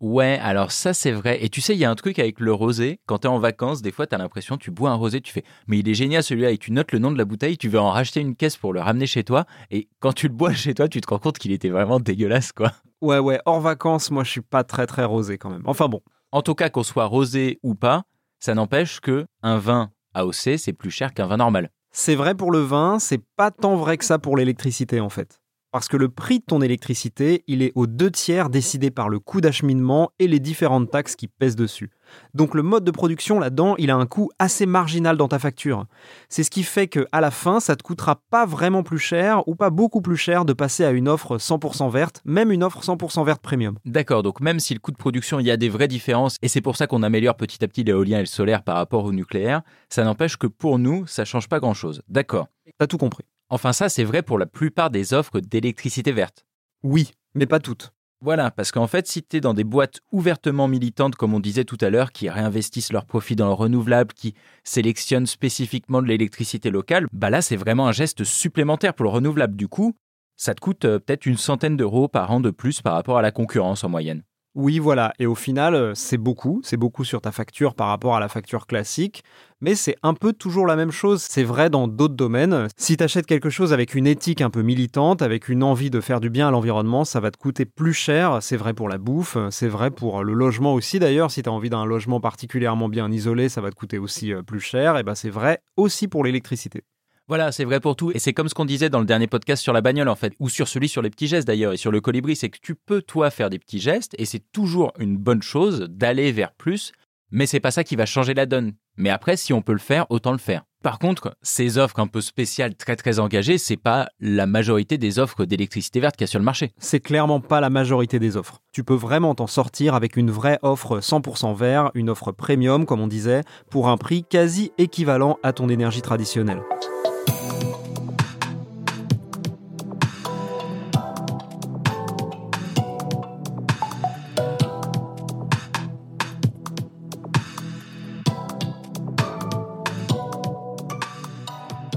Ouais, 0.00 0.38
alors 0.42 0.72
ça 0.72 0.94
c'est 0.94 1.12
vrai. 1.12 1.44
Et 1.44 1.50
tu 1.50 1.60
sais, 1.60 1.74
il 1.74 1.78
y 1.78 1.84
a 1.84 1.90
un 1.90 1.94
truc 1.94 2.18
avec 2.18 2.40
le 2.40 2.52
rosé. 2.52 3.00
Quand 3.06 3.18
t'es 3.18 3.28
en 3.28 3.38
vacances, 3.38 3.82
des 3.82 3.92
fois 3.92 4.06
t'as 4.06 4.16
l'impression, 4.16 4.56
tu 4.56 4.70
bois 4.70 4.90
un 4.90 4.94
rosé, 4.94 5.20
tu 5.20 5.32
fais, 5.32 5.44
mais 5.66 5.78
il 5.78 5.88
est 5.88 5.94
génial 5.94 6.22
celui-là, 6.22 6.50
et 6.50 6.58
tu 6.58 6.72
notes 6.72 6.92
le 6.92 6.98
nom 6.98 7.12
de 7.12 7.18
la 7.18 7.26
bouteille, 7.26 7.58
tu 7.58 7.68
veux 7.68 7.78
en 7.78 7.90
racheter 7.90 8.20
une 8.20 8.34
caisse 8.34 8.56
pour 8.56 8.72
le 8.72 8.80
ramener 8.80 9.06
chez 9.06 9.24
toi. 9.24 9.44
Et 9.70 9.88
quand 10.00 10.14
tu 10.14 10.28
le 10.28 10.34
bois 10.34 10.54
chez 10.54 10.72
toi, 10.74 10.88
tu 10.88 11.00
te 11.00 11.08
rends 11.08 11.18
compte 11.18 11.38
qu'il 11.38 11.52
était 11.52 11.68
vraiment 11.68 12.00
dégueulasse, 12.00 12.52
quoi. 12.52 12.72
Ouais, 13.02 13.18
ouais, 13.18 13.40
hors 13.44 13.60
vacances, 13.60 14.10
moi, 14.10 14.24
je 14.24 14.30
suis 14.30 14.40
pas 14.40 14.64
très 14.64 14.86
très 14.86 15.04
rosé 15.04 15.38
quand 15.38 15.50
même. 15.50 15.62
Enfin 15.64 15.88
bon. 15.88 16.00
En 16.32 16.42
tout 16.42 16.54
cas, 16.54 16.70
qu'on 16.70 16.82
soit 16.82 17.06
rosé 17.06 17.58
ou 17.62 17.74
pas, 17.74 18.04
ça 18.38 18.54
n'empêche 18.54 19.00
que 19.00 19.26
un 19.42 19.58
vin 19.58 19.90
AOC 20.14 20.58
c'est 20.58 20.72
plus 20.72 20.90
cher 20.90 21.12
qu'un 21.14 21.26
vin 21.26 21.36
normal. 21.36 21.70
C'est 21.92 22.14
vrai 22.14 22.34
pour 22.34 22.52
le 22.52 22.60
vin, 22.60 22.98
c'est 22.98 23.20
pas 23.36 23.50
tant 23.50 23.76
vrai 23.76 23.98
que 23.98 24.04
ça 24.04 24.18
pour 24.18 24.36
l'électricité 24.36 25.00
en 25.00 25.08
fait. 25.08 25.39
Parce 25.72 25.86
que 25.86 25.96
le 25.96 26.08
prix 26.08 26.40
de 26.40 26.44
ton 26.44 26.62
électricité, 26.62 27.44
il 27.46 27.62
est 27.62 27.70
aux 27.76 27.86
deux 27.86 28.10
tiers 28.10 28.50
décidé 28.50 28.90
par 28.90 29.08
le 29.08 29.20
coût 29.20 29.40
d'acheminement 29.40 30.10
et 30.18 30.26
les 30.26 30.40
différentes 30.40 30.90
taxes 30.90 31.14
qui 31.14 31.28
pèsent 31.28 31.54
dessus. 31.54 31.90
Donc 32.34 32.56
le 32.56 32.62
mode 32.62 32.82
de 32.82 32.90
production 32.90 33.38
là-dedans, 33.38 33.76
il 33.78 33.92
a 33.92 33.96
un 33.96 34.06
coût 34.06 34.30
assez 34.40 34.66
marginal 34.66 35.16
dans 35.16 35.28
ta 35.28 35.38
facture. 35.38 35.86
C'est 36.28 36.42
ce 36.42 36.50
qui 36.50 36.64
fait 36.64 36.88
que 36.88 37.06
à 37.12 37.20
la 37.20 37.30
fin, 37.30 37.60
ça 37.60 37.76
te 37.76 37.84
coûtera 37.84 38.20
pas 38.30 38.46
vraiment 38.46 38.82
plus 38.82 38.98
cher 38.98 39.46
ou 39.46 39.54
pas 39.54 39.70
beaucoup 39.70 40.00
plus 40.00 40.16
cher 40.16 40.44
de 40.44 40.52
passer 40.52 40.84
à 40.84 40.90
une 40.90 41.08
offre 41.08 41.38
100% 41.38 41.88
verte, 41.88 42.20
même 42.24 42.50
une 42.50 42.64
offre 42.64 42.82
100% 42.82 43.24
verte 43.24 43.40
premium. 43.40 43.78
D'accord, 43.84 44.24
donc 44.24 44.40
même 44.40 44.58
si 44.58 44.74
le 44.74 44.80
coût 44.80 44.90
de 44.90 44.96
production, 44.96 45.38
il 45.38 45.46
y 45.46 45.52
a 45.52 45.56
des 45.56 45.68
vraies 45.68 45.86
différences, 45.86 46.36
et 46.42 46.48
c'est 46.48 46.60
pour 46.60 46.76
ça 46.76 46.88
qu'on 46.88 47.04
améliore 47.04 47.36
petit 47.36 47.62
à 47.62 47.68
petit 47.68 47.84
l'éolien 47.84 48.18
et 48.18 48.22
le 48.22 48.26
solaire 48.26 48.64
par 48.64 48.74
rapport 48.74 49.04
au 49.04 49.12
nucléaire, 49.12 49.62
ça 49.88 50.02
n'empêche 50.02 50.36
que 50.36 50.48
pour 50.48 50.80
nous, 50.80 51.06
ça 51.06 51.24
change 51.24 51.48
pas 51.48 51.60
grand-chose. 51.60 52.02
D'accord. 52.08 52.48
T'as 52.78 52.88
tout 52.88 52.98
compris. 52.98 53.24
Enfin 53.50 53.72
ça, 53.72 53.88
c'est 53.88 54.04
vrai 54.04 54.22
pour 54.22 54.38
la 54.38 54.46
plupart 54.46 54.90
des 54.90 55.12
offres 55.12 55.40
d'électricité 55.40 56.12
verte. 56.12 56.46
Oui, 56.84 57.10
mais 57.34 57.46
pas 57.46 57.58
toutes. 57.58 57.92
Voilà, 58.22 58.50
parce 58.50 58.70
qu'en 58.70 58.86
fait, 58.86 59.06
si 59.06 59.22
tu 59.22 59.38
es 59.38 59.40
dans 59.40 59.54
des 59.54 59.64
boîtes 59.64 60.00
ouvertement 60.12 60.68
militantes, 60.68 61.16
comme 61.16 61.34
on 61.34 61.40
disait 61.40 61.64
tout 61.64 61.78
à 61.80 61.88
l'heure, 61.88 62.12
qui 62.12 62.28
réinvestissent 62.28 62.92
leurs 62.92 63.06
profits 63.06 63.34
dans 63.34 63.46
le 63.46 63.54
renouvelable, 63.54 64.12
qui 64.12 64.34
sélectionnent 64.62 65.26
spécifiquement 65.26 66.02
de 66.02 66.06
l'électricité 66.06 66.70
locale, 66.70 67.06
bah 67.12 67.30
là, 67.30 67.40
c'est 67.40 67.56
vraiment 67.56 67.88
un 67.88 67.92
geste 67.92 68.22
supplémentaire 68.24 68.94
pour 68.94 69.04
le 69.04 69.10
renouvelable. 69.10 69.56
Du 69.56 69.68
coup, 69.68 69.96
ça 70.36 70.54
te 70.54 70.60
coûte 70.60 70.84
euh, 70.84 70.98
peut-être 70.98 71.26
une 71.26 71.38
centaine 71.38 71.76
d'euros 71.76 72.08
par 72.08 72.30
an 72.30 72.40
de 72.40 72.50
plus 72.50 72.82
par 72.82 72.92
rapport 72.92 73.18
à 73.18 73.22
la 73.22 73.32
concurrence 73.32 73.84
en 73.84 73.88
moyenne. 73.88 74.22
Oui, 74.56 74.80
voilà. 74.80 75.12
Et 75.20 75.26
au 75.26 75.36
final, 75.36 75.74
euh, 75.76 75.94
c'est 75.94 76.18
beaucoup. 76.18 76.60
C'est 76.64 76.76
beaucoup 76.76 77.04
sur 77.04 77.20
ta 77.20 77.30
facture 77.30 77.74
par 77.74 77.86
rapport 77.86 78.16
à 78.16 78.20
la 78.20 78.28
facture 78.28 78.66
classique. 78.66 79.22
Mais 79.60 79.76
c'est 79.76 79.94
un 80.02 80.12
peu 80.12 80.32
toujours 80.32 80.66
la 80.66 80.74
même 80.74 80.90
chose. 80.90 81.22
C'est 81.22 81.44
vrai 81.44 81.70
dans 81.70 81.86
d'autres 81.86 82.14
domaines. 82.16 82.66
Si 82.76 82.96
tu 82.96 83.04
achètes 83.04 83.26
quelque 83.26 83.48
chose 83.50 83.72
avec 83.72 83.94
une 83.94 84.08
éthique 84.08 84.40
un 84.40 84.50
peu 84.50 84.62
militante, 84.62 85.22
avec 85.22 85.48
une 85.48 85.62
envie 85.62 85.90
de 85.90 86.00
faire 86.00 86.18
du 86.18 86.30
bien 86.30 86.48
à 86.48 86.50
l'environnement, 86.50 87.04
ça 87.04 87.20
va 87.20 87.30
te 87.30 87.36
coûter 87.38 87.64
plus 87.64 87.92
cher. 87.92 88.38
C'est 88.40 88.56
vrai 88.56 88.74
pour 88.74 88.88
la 88.88 88.98
bouffe. 88.98 89.36
C'est 89.50 89.68
vrai 89.68 89.92
pour 89.92 90.24
le 90.24 90.32
logement 90.32 90.74
aussi 90.74 90.98
d'ailleurs. 90.98 91.30
Si 91.30 91.42
tu 91.44 91.48
as 91.48 91.52
envie 91.52 91.70
d'un 91.70 91.84
logement 91.84 92.20
particulièrement 92.20 92.88
bien 92.88 93.10
isolé, 93.12 93.48
ça 93.48 93.60
va 93.60 93.70
te 93.70 93.76
coûter 93.76 93.98
aussi 93.98 94.32
euh, 94.32 94.42
plus 94.42 94.60
cher. 94.60 94.98
Et 94.98 95.04
ben 95.04 95.14
c'est 95.14 95.30
vrai 95.30 95.60
aussi 95.76 96.08
pour 96.08 96.24
l'électricité. 96.24 96.82
Voilà, 97.30 97.52
c'est 97.52 97.64
vrai 97.64 97.78
pour 97.78 97.94
tout. 97.94 98.10
Et 98.10 98.18
c'est 98.18 98.32
comme 98.32 98.48
ce 98.48 98.54
qu'on 98.54 98.64
disait 98.64 98.90
dans 98.90 98.98
le 98.98 99.04
dernier 99.04 99.28
podcast 99.28 99.62
sur 99.62 99.72
la 99.72 99.80
bagnole, 99.80 100.08
en 100.08 100.16
fait, 100.16 100.32
ou 100.40 100.48
sur 100.48 100.66
celui 100.66 100.88
sur 100.88 101.00
les 101.00 101.10
petits 101.10 101.28
gestes 101.28 101.46
d'ailleurs, 101.46 101.72
et 101.72 101.76
sur 101.76 101.92
le 101.92 102.00
colibri, 102.00 102.34
c'est 102.34 102.48
que 102.48 102.58
tu 102.60 102.74
peux, 102.74 103.02
toi, 103.02 103.30
faire 103.30 103.50
des 103.50 103.60
petits 103.60 103.78
gestes, 103.78 104.16
et 104.18 104.24
c'est 104.24 104.42
toujours 104.50 104.92
une 104.98 105.16
bonne 105.16 105.40
chose 105.40 105.86
d'aller 105.88 106.32
vers 106.32 106.50
plus, 106.52 106.90
mais 107.30 107.46
c'est 107.46 107.60
pas 107.60 107.70
ça 107.70 107.84
qui 107.84 107.94
va 107.94 108.04
changer 108.04 108.34
la 108.34 108.46
donne. 108.46 108.72
Mais 108.96 109.10
après, 109.10 109.36
si 109.36 109.52
on 109.52 109.62
peut 109.62 109.72
le 109.72 109.78
faire, 109.78 110.06
autant 110.10 110.32
le 110.32 110.38
faire. 110.38 110.64
Par 110.82 110.98
contre, 110.98 111.36
ces 111.40 111.78
offres 111.78 112.00
un 112.00 112.08
peu 112.08 112.20
spéciales, 112.20 112.74
très 112.74 112.96
très 112.96 113.20
engagées, 113.20 113.58
c'est 113.58 113.76
pas 113.76 114.08
la 114.18 114.46
majorité 114.46 114.98
des 114.98 115.20
offres 115.20 115.44
d'électricité 115.44 116.00
verte 116.00 116.16
qu'il 116.16 116.24
y 116.24 116.28
a 116.28 116.32
sur 116.32 116.40
le 116.40 116.44
marché. 116.44 116.72
C'est 116.78 116.98
clairement 116.98 117.38
pas 117.38 117.60
la 117.60 117.70
majorité 117.70 118.18
des 118.18 118.36
offres. 118.36 118.58
Tu 118.72 118.82
peux 118.82 118.94
vraiment 118.94 119.36
t'en 119.36 119.46
sortir 119.46 119.94
avec 119.94 120.16
une 120.16 120.32
vraie 120.32 120.58
offre 120.62 120.98
100% 120.98 121.54
vert, 121.54 121.92
une 121.94 122.10
offre 122.10 122.32
premium, 122.32 122.86
comme 122.86 123.00
on 123.00 123.06
disait, 123.06 123.42
pour 123.70 123.88
un 123.88 123.98
prix 123.98 124.24
quasi 124.24 124.72
équivalent 124.78 125.38
à 125.44 125.52
ton 125.52 125.68
énergie 125.68 126.02
traditionnelle. 126.02 126.62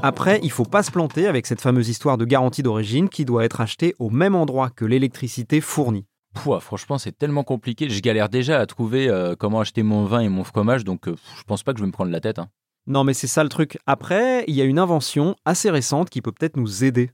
Après, 0.06 0.42
il 0.44 0.52
faut 0.52 0.66
pas 0.66 0.84
se 0.84 0.92
planter 0.92 1.28
avec 1.28 1.48
cette 1.48 1.62
fameuse 1.62 1.88
histoire 1.88 2.18
de 2.18 2.26
garantie 2.26 2.62
d'origine 2.62 3.08
qui 3.08 3.24
doit 3.24 3.46
être 3.46 3.62
achetée 3.62 3.96
au 4.00 4.10
même 4.10 4.36
endroit 4.36 4.70
que 4.70 4.84
l'électricité 4.84 5.62
fournie. 5.62 6.06
Pouah, 6.34 6.60
franchement, 6.60 6.98
c'est 6.98 7.18
tellement 7.18 7.46
compliqué. 7.46 7.90
Je 7.90 8.02
galère 8.02 8.28
déjà 8.28 8.60
à 8.60 8.66
trouver 8.66 9.08
euh, 9.08 9.36
comment 9.38 9.62
acheter 9.62 9.82
mon 9.82 10.04
vin 10.04 10.20
et 10.20 10.28
mon 10.28 10.44
fromage, 10.44 10.84
donc 10.84 11.08
euh, 11.08 11.16
je 11.38 11.44
pense 11.44 11.64
pas 11.64 11.72
que 11.72 11.80
je 11.80 11.84
vais 11.84 11.88
me 11.88 11.94
prendre 11.94 12.12
la 12.12 12.20
tête. 12.20 12.38
hein. 12.38 12.50
Non 12.86 13.06
mais 13.06 13.14
c'est 13.14 13.28
ça 13.28 13.44
le 13.44 13.50
truc. 13.50 13.78
Après, 13.86 14.44
il 14.48 14.56
y 14.56 14.62
a 14.62 14.66
une 14.66 14.78
invention 14.78 15.38
assez 15.46 15.70
récente 15.70 16.10
qui 16.10 16.22
peut 16.22 16.34
peut-être 16.34 16.58
nous 16.58 16.84
aider. 16.84 17.10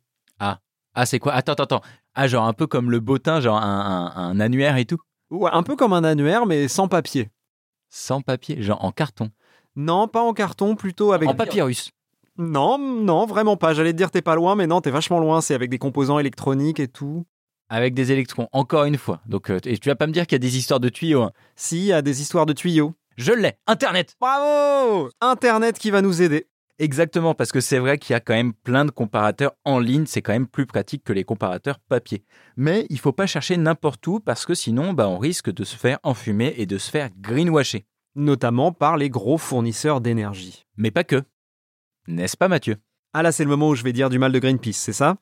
Ah, 0.96 1.06
c'est 1.06 1.20
quoi? 1.20 1.34
Attends, 1.34 1.52
attends, 1.54 1.64
attends. 1.66 1.82
Ah, 2.16 2.28
genre 2.28 2.46
un 2.48 2.54
peu 2.54 2.66
comme 2.66 2.90
le 2.90 3.00
bottin, 3.00 3.40
genre 3.40 3.58
un, 3.62 4.12
un- 4.16 4.30
un 4.32 4.40
annuaire 4.40 4.78
et 4.78 4.86
tout? 4.86 4.98
Ouais, 5.30 5.52
un 5.54 5.62
peu 5.62 5.76
comme 5.76 5.94
un 5.94 6.04
annuaire 6.04 6.48
mais 6.48 6.68
sans 6.68 6.88
papier. 6.88 7.30
Sans 7.92 8.22
papier, 8.22 8.64
genre 8.64 8.84
en 8.84 8.92
carton? 8.92 9.30
Non, 9.76 10.08
pas 10.08 10.22
en 10.24 10.34
carton, 10.34 10.76
plutôt 10.76 11.14
avec... 11.14 11.30
En 11.30 11.36
papyrus. 11.36 11.92
Non, 12.40 12.78
non, 12.78 13.26
vraiment 13.26 13.58
pas. 13.58 13.74
J'allais 13.74 13.92
te 13.92 13.98
dire 13.98 14.12
t'es 14.12 14.22
pas 14.22 14.36
loin, 14.36 14.56
mais 14.56 14.66
non, 14.66 14.80
t'es 14.80 14.92
vachement 14.92 15.20
loin. 15.20 15.42
C'est 15.42 15.54
avec 15.54 15.70
des 15.70 15.78
composants 15.78 16.20
électroniques 16.20 16.80
et 16.80 16.88
tout. 16.88 17.26
Avec 17.68 17.94
des 17.94 18.14
électrons, 18.14 18.48
encore 18.54 18.86
une 18.86 18.98
fois. 18.98 19.22
Donc, 19.28 19.50
euh, 19.52 19.60
et 19.66 19.78
tu 19.78 19.90
vas 19.90 19.96
pas 19.96 20.08
me 20.08 20.14
dire 20.14 20.26
qu'il 20.26 20.36
y 20.36 20.38
a 20.38 20.40
des 20.40 20.58
histoires 20.58 20.80
de 20.80 20.88
tuyaux. 20.88 21.22
hein. 21.22 21.32
Si, 21.58 21.78
il 21.78 21.86
y 21.88 21.94
a 21.94 22.02
des 22.02 22.22
histoires 22.22 22.46
de 22.46 22.54
tuyaux. 22.54 22.94
Je 23.18 23.34
l'ai 23.34 23.56
Internet 23.68 24.16
Bravo 24.22 25.10
Internet 25.20 25.78
qui 25.78 25.92
va 25.92 26.02
nous 26.02 26.22
aider. 26.22 26.48
Exactement, 26.80 27.34
parce 27.36 27.52
que 27.52 27.60
c'est 27.60 27.78
vrai 27.78 27.98
qu'il 27.98 28.14
y 28.14 28.16
a 28.16 28.22
quand 28.22 28.34
même 28.34 28.54
plein 28.54 28.86
de 28.86 28.92
comparateurs 28.92 29.52
en 29.66 29.80
ligne, 29.80 30.06
c'est 30.06 30.22
quand 30.22 30.32
même 30.32 30.48
plus 30.48 30.66
pratique 30.66 31.04
que 31.04 31.12
les 31.12 31.26
comparateurs 31.26 31.78
papier. 31.80 32.24
Mais 32.56 32.88
il 32.90 32.98
faut 33.00 33.12
pas 33.12 33.28
chercher 33.28 33.58
n'importe 33.58 34.08
où, 34.08 34.22
parce 34.22 34.46
que 34.46 34.54
sinon, 34.54 34.94
bah, 34.94 35.10
on 35.10 35.18
risque 35.18 35.52
de 35.52 35.66
se 35.66 35.76
faire 35.76 36.00
enfumer 36.04 36.54
et 36.58 36.66
de 36.66 36.78
se 36.78 36.90
faire 36.90 37.10
greenwasher. 37.20 37.86
Notamment 38.16 38.72
par 38.72 38.96
les 38.96 39.10
gros 39.10 39.38
fournisseurs 39.38 40.00
d'énergie. 40.00 40.66
Mais 40.78 40.90
pas 40.90 41.04
que. 41.04 41.22
N'est-ce 42.08 42.38
pas 42.38 42.48
Mathieu? 42.48 42.78
Ah 43.14 43.24
là, 43.24 43.32
c'est 43.32 43.44
le 43.44 43.50
moment 43.50 43.70
où 43.70 43.76
je 43.76 43.84
vais 43.84 43.94
dire 43.94 44.10
du 44.10 44.20
mal 44.20 44.32
de 44.32 44.40
Greenpeace, 44.40 44.74
c'est 44.74 44.94
ça? 44.94 45.18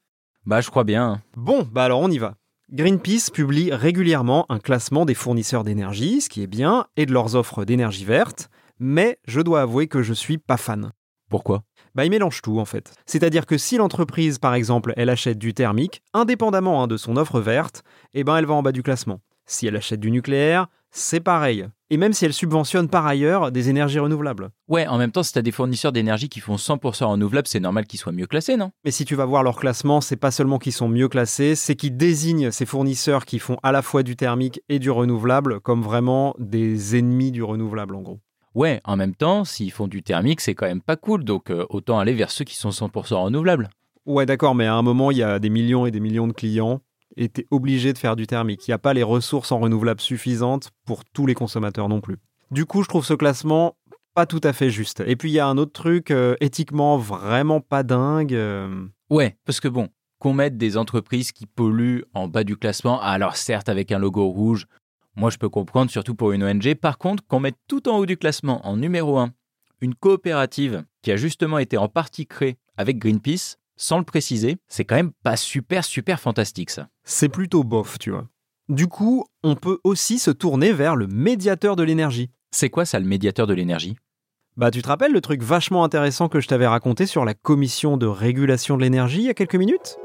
Bah 0.45 0.61
je 0.61 0.69
crois 0.69 0.83
bien. 0.83 1.21
Bon, 1.35 1.67
bah 1.71 1.83
alors 1.83 1.99
on 1.99 2.09
y 2.09 2.17
va. 2.17 2.35
Greenpeace 2.71 3.31
publie 3.33 3.71
régulièrement 3.71 4.45
un 4.49 4.59
classement 4.59 5.05
des 5.05 5.13
fournisseurs 5.13 5.63
d'énergie, 5.63 6.21
ce 6.21 6.29
qui 6.29 6.43
est 6.43 6.47
bien, 6.47 6.87
et 6.97 7.05
de 7.05 7.13
leurs 7.13 7.35
offres 7.35 7.65
d'énergie 7.65 8.05
verte, 8.05 8.49
mais 8.79 9.19
je 9.25 9.41
dois 9.41 9.61
avouer 9.61 9.87
que 9.87 10.01
je 10.03 10.13
suis 10.13 10.37
pas 10.37 10.57
fan. 10.57 10.91
Pourquoi? 11.29 11.63
Bah 11.95 12.05
il 12.05 12.11
mélange 12.11 12.41
tout 12.41 12.59
en 12.59 12.65
fait. 12.65 12.93
C'est-à-dire 13.05 13.45
que 13.45 13.57
si 13.57 13.77
l'entreprise, 13.77 14.37
par 14.37 14.53
exemple, 14.53 14.93
elle 14.97 15.09
achète 15.09 15.37
du 15.37 15.53
thermique, 15.53 16.03
indépendamment 16.13 16.83
hein, 16.83 16.87
de 16.87 16.97
son 16.97 17.17
offre 17.17 17.39
verte, 17.39 17.83
eh 18.13 18.23
ben 18.23 18.37
elle 18.37 18.45
va 18.45 18.53
en 18.53 18.61
bas 18.61 18.71
du 18.71 18.83
classement. 18.83 19.21
Si 19.45 19.65
elle 19.65 19.77
achète 19.77 19.99
du 19.99 20.11
nucléaire, 20.11 20.67
c'est 20.91 21.19
pareil. 21.19 21.67
Et 21.89 21.97
même 21.97 22.11
si 22.11 22.25
elle 22.25 22.33
subventionne 22.33 22.89
par 22.89 23.05
ailleurs 23.05 23.51
des 23.51 23.69
énergies 23.69 23.99
renouvelables. 23.99 24.49
Ouais, 24.67 24.87
en 24.87 24.97
même 24.97 25.11
temps, 25.11 25.23
si 25.23 25.31
t'as 25.31 25.41
des 25.41 25.51
fournisseurs 25.51 25.91
d'énergie 25.91 26.27
qui 26.27 26.39
font 26.39 26.55
100% 26.55 27.05
renouvelables, 27.05 27.47
c'est 27.47 27.59
normal 27.59 27.85
qu'ils 27.85 27.99
soient 27.99 28.11
mieux 28.11 28.27
classés, 28.27 28.57
non? 28.57 28.71
Mais 28.83 28.91
si 28.91 29.05
tu 29.05 29.15
vas 29.15 29.25
voir 29.25 29.43
leur 29.43 29.57
classement, 29.57 30.01
c'est 30.01 30.17
pas 30.17 30.31
seulement 30.31 30.59
qu'ils 30.59 30.73
sont 30.73 30.89
mieux 30.89 31.07
classés, 31.07 31.55
c'est 31.55 31.75
qu'ils 31.75 31.95
désignent 31.95 32.51
ces 32.51 32.65
fournisseurs 32.65 33.25
qui 33.25 33.39
font 33.39 33.57
à 33.63 33.71
la 33.71 33.81
fois 33.81 34.03
du 34.03 34.15
thermique 34.15 34.61
et 34.67 34.79
du 34.79 34.91
renouvelable 34.91 35.61
comme 35.61 35.81
vraiment 35.81 36.35
des 36.39 36.97
ennemis 36.97 37.31
du 37.31 37.43
renouvelable 37.43 37.95
en 37.95 38.01
gros. 38.01 38.19
Ouais, 38.53 38.81
en 38.85 38.97
même 38.97 39.15
temps, 39.15 39.45
s'ils 39.45 39.71
font 39.71 39.87
du 39.87 40.03
thermique, 40.03 40.41
c'est 40.41 40.55
quand 40.55 40.65
même 40.65 40.81
pas 40.81 40.95
cool, 40.95 41.23
donc 41.23 41.51
euh, 41.51 41.65
autant 41.69 41.99
aller 41.99 42.13
vers 42.13 42.31
ceux 42.31 42.43
qui 42.43 42.55
sont 42.55 42.71
100% 42.71 43.25
renouvelables. 43.25 43.69
Ouais, 44.07 44.25
d'accord, 44.25 44.55
mais 44.55 44.65
à 44.65 44.73
un 44.73 44.81
moment, 44.81 45.11
il 45.11 45.17
y 45.17 45.23
a 45.23 45.37
des 45.37 45.49
millions 45.49 45.85
et 45.85 45.91
des 45.91 45.99
millions 45.99 46.27
de 46.27 46.33
clients. 46.33 46.81
T'es 47.15 47.45
obligé 47.51 47.93
de 47.93 47.97
faire 47.97 48.15
du 48.15 48.27
thermique. 48.27 48.67
Il 48.67 48.71
n'y 48.71 48.75
a 48.75 48.79
pas 48.79 48.93
les 48.93 49.03
ressources 49.03 49.51
en 49.51 49.59
renouvelables 49.59 50.01
suffisantes 50.01 50.71
pour 50.85 51.05
tous 51.05 51.25
les 51.25 51.33
consommateurs 51.33 51.89
non 51.89 52.01
plus. 52.01 52.17
Du 52.51 52.65
coup, 52.65 52.83
je 52.83 52.89
trouve 52.89 53.05
ce 53.05 53.13
classement 53.13 53.75
pas 54.13 54.25
tout 54.25 54.41
à 54.43 54.51
fait 54.53 54.69
juste. 54.71 55.03
Et 55.05 55.15
puis 55.15 55.29
il 55.29 55.33
y 55.33 55.39
a 55.39 55.47
un 55.47 55.57
autre 55.57 55.73
truc 55.73 56.09
euh, 56.09 56.35
éthiquement 56.41 56.97
vraiment 56.97 57.61
pas 57.61 57.83
dingue. 57.83 58.33
euh. 58.33 58.85
Ouais, 59.11 59.37
parce 59.45 59.59
que 59.59 59.67
bon, 59.67 59.89
qu'on 60.19 60.33
mette 60.33 60.57
des 60.57 60.75
entreprises 60.77 61.31
qui 61.31 61.45
polluent 61.45 62.03
en 62.15 62.27
bas 62.27 62.43
du 62.43 62.57
classement, 62.57 62.99
alors 62.99 63.35
certes 63.35 63.69
avec 63.69 63.91
un 63.91 63.99
logo 63.99 64.27
rouge, 64.27 64.65
moi 65.15 65.29
je 65.29 65.37
peux 65.37 65.49
comprendre, 65.49 65.91
surtout 65.91 66.15
pour 66.15 66.31
une 66.31 66.43
ONG. 66.43 66.73
Par 66.75 66.97
contre, 66.97 67.23
qu'on 67.27 67.39
mette 67.39 67.57
tout 67.67 67.87
en 67.87 67.97
haut 67.97 68.05
du 68.07 68.17
classement, 68.17 68.65
en 68.67 68.77
numéro 68.77 69.19
1, 69.19 69.31
une 69.81 69.93
coopérative 69.93 70.83
qui 71.03 71.11
a 71.11 71.15
justement 71.15 71.59
été 71.59 71.77
en 71.77 71.87
partie 71.87 72.25
créée 72.25 72.57
avec 72.75 72.97
Greenpeace, 72.97 73.57
sans 73.77 73.99
le 73.99 74.03
préciser, 74.03 74.57
c'est 74.67 74.83
quand 74.85 74.95
même 74.95 75.11
pas 75.23 75.37
super, 75.37 75.85
super 75.85 76.19
fantastique 76.19 76.69
ça. 76.71 76.89
C'est 77.03 77.29
plutôt 77.29 77.63
bof, 77.63 77.97
tu 77.99 78.11
vois. 78.11 78.27
Du 78.69 78.87
coup, 78.87 79.25
on 79.43 79.55
peut 79.55 79.79
aussi 79.85 80.19
se 80.19 80.31
tourner 80.31 80.73
vers 80.73 80.95
le 80.95 81.07
médiateur 81.07 81.75
de 81.77 81.83
l'énergie. 81.83 82.31
C'est 82.51 82.69
quoi 82.69 82.85
ça 82.85 82.99
le 82.99 83.05
médiateur 83.05 83.47
de 83.47 83.53
l'énergie? 83.53 83.95
Bah, 84.57 84.71
tu 84.71 84.81
te 84.81 84.87
rappelles 84.87 85.13
le 85.13 85.21
truc 85.21 85.43
vachement 85.43 85.83
intéressant 85.83 86.27
que 86.27 86.41
je 86.41 86.47
t'avais 86.47 86.67
raconté 86.67 87.05
sur 87.05 87.23
la 87.23 87.33
commission 87.35 87.95
de 87.95 88.07
régulation 88.07 88.75
de 88.75 88.81
l'énergie 88.81 89.19
il 89.19 89.25
y 89.25 89.29
a 89.29 89.33
quelques 89.33 89.55
minutes? 89.55 89.97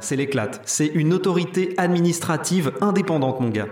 C'est 0.00 0.16
l'éclate. 0.16 0.60
C'est 0.64 0.86
une 0.88 1.12
autorité 1.12 1.74
administrative 1.78 2.72
indépendante, 2.80 3.40
mon 3.40 3.50
gars. 3.50 3.68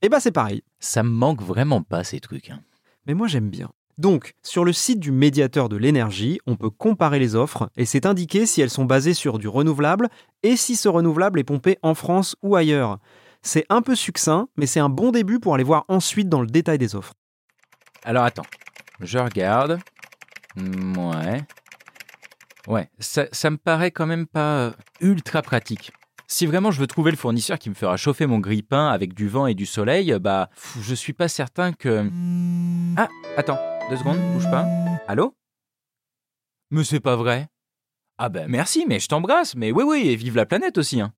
Et 0.00 0.08
bah, 0.08 0.20
c'est 0.20 0.32
pareil. 0.32 0.62
Ça 0.80 1.02
me 1.02 1.10
manque 1.10 1.42
vraiment 1.42 1.82
pas 1.82 2.02
ces 2.04 2.20
trucs. 2.20 2.50
hein. 2.50 2.60
Mais 3.06 3.14
moi, 3.14 3.26
j'aime 3.26 3.50
bien. 3.50 3.70
Donc, 3.98 4.34
sur 4.42 4.64
le 4.64 4.74
site 4.74 5.00
du 5.00 5.10
médiateur 5.10 5.70
de 5.70 5.76
l'énergie, 5.76 6.38
on 6.46 6.56
peut 6.56 6.68
comparer 6.68 7.18
les 7.18 7.34
offres 7.34 7.70
et 7.76 7.86
c'est 7.86 8.04
indiqué 8.04 8.44
si 8.44 8.60
elles 8.60 8.70
sont 8.70 8.84
basées 8.84 9.14
sur 9.14 9.38
du 9.38 9.48
renouvelable 9.48 10.08
et 10.42 10.56
si 10.56 10.76
ce 10.76 10.88
renouvelable 10.88 11.40
est 11.40 11.44
pompé 11.44 11.78
en 11.82 11.94
France 11.94 12.36
ou 12.42 12.56
ailleurs. 12.56 12.98
C'est 13.40 13.64
un 13.70 13.80
peu 13.80 13.94
succinct, 13.94 14.48
mais 14.56 14.66
c'est 14.66 14.80
un 14.80 14.90
bon 14.90 15.12
début 15.12 15.40
pour 15.40 15.54
aller 15.54 15.64
voir 15.64 15.86
ensuite 15.88 16.28
dans 16.28 16.42
le 16.42 16.46
détail 16.46 16.76
des 16.76 16.94
offres. 16.94 17.14
Alors 18.04 18.24
attends, 18.24 18.46
je 19.00 19.18
regarde. 19.18 19.78
Ouais. 20.58 21.42
Ouais, 22.66 22.90
ça, 22.98 23.26
ça 23.32 23.48
me 23.48 23.56
paraît 23.56 23.92
quand 23.92 24.06
même 24.06 24.26
pas 24.26 24.58
euh, 24.58 24.70
ultra 25.00 25.40
pratique. 25.40 25.92
Si 26.26 26.44
vraiment 26.44 26.70
je 26.70 26.80
veux 26.80 26.88
trouver 26.88 27.12
le 27.12 27.16
fournisseur 27.16 27.58
qui 27.58 27.70
me 27.70 27.74
fera 27.74 27.96
chauffer 27.96 28.26
mon 28.26 28.40
grille-pain 28.40 28.88
avec 28.88 29.14
du 29.14 29.28
vent 29.28 29.46
et 29.46 29.54
du 29.54 29.64
soleil, 29.64 30.14
bah, 30.20 30.50
je 30.80 30.94
suis 30.94 31.12
pas 31.12 31.28
certain 31.28 31.72
que. 31.72 32.10
Ah, 32.96 33.08
attends, 33.36 33.60
deux 33.88 33.96
secondes, 33.96 34.18
bouge 34.32 34.50
pas. 34.50 34.66
Allô? 35.06 35.34
Mais 36.70 36.82
c'est 36.82 37.00
pas 37.00 37.14
vrai. 37.14 37.46
Ah 38.18 38.28
ben 38.28 38.48
merci, 38.48 38.84
mais 38.88 38.98
je 38.98 39.06
t'embrasse. 39.08 39.54
Mais 39.54 39.70
oui, 39.70 39.84
oui, 39.86 40.08
et 40.08 40.16
vive 40.16 40.36
la 40.36 40.46
planète 40.46 40.78
aussi. 40.78 41.00
Hein. 41.00 41.12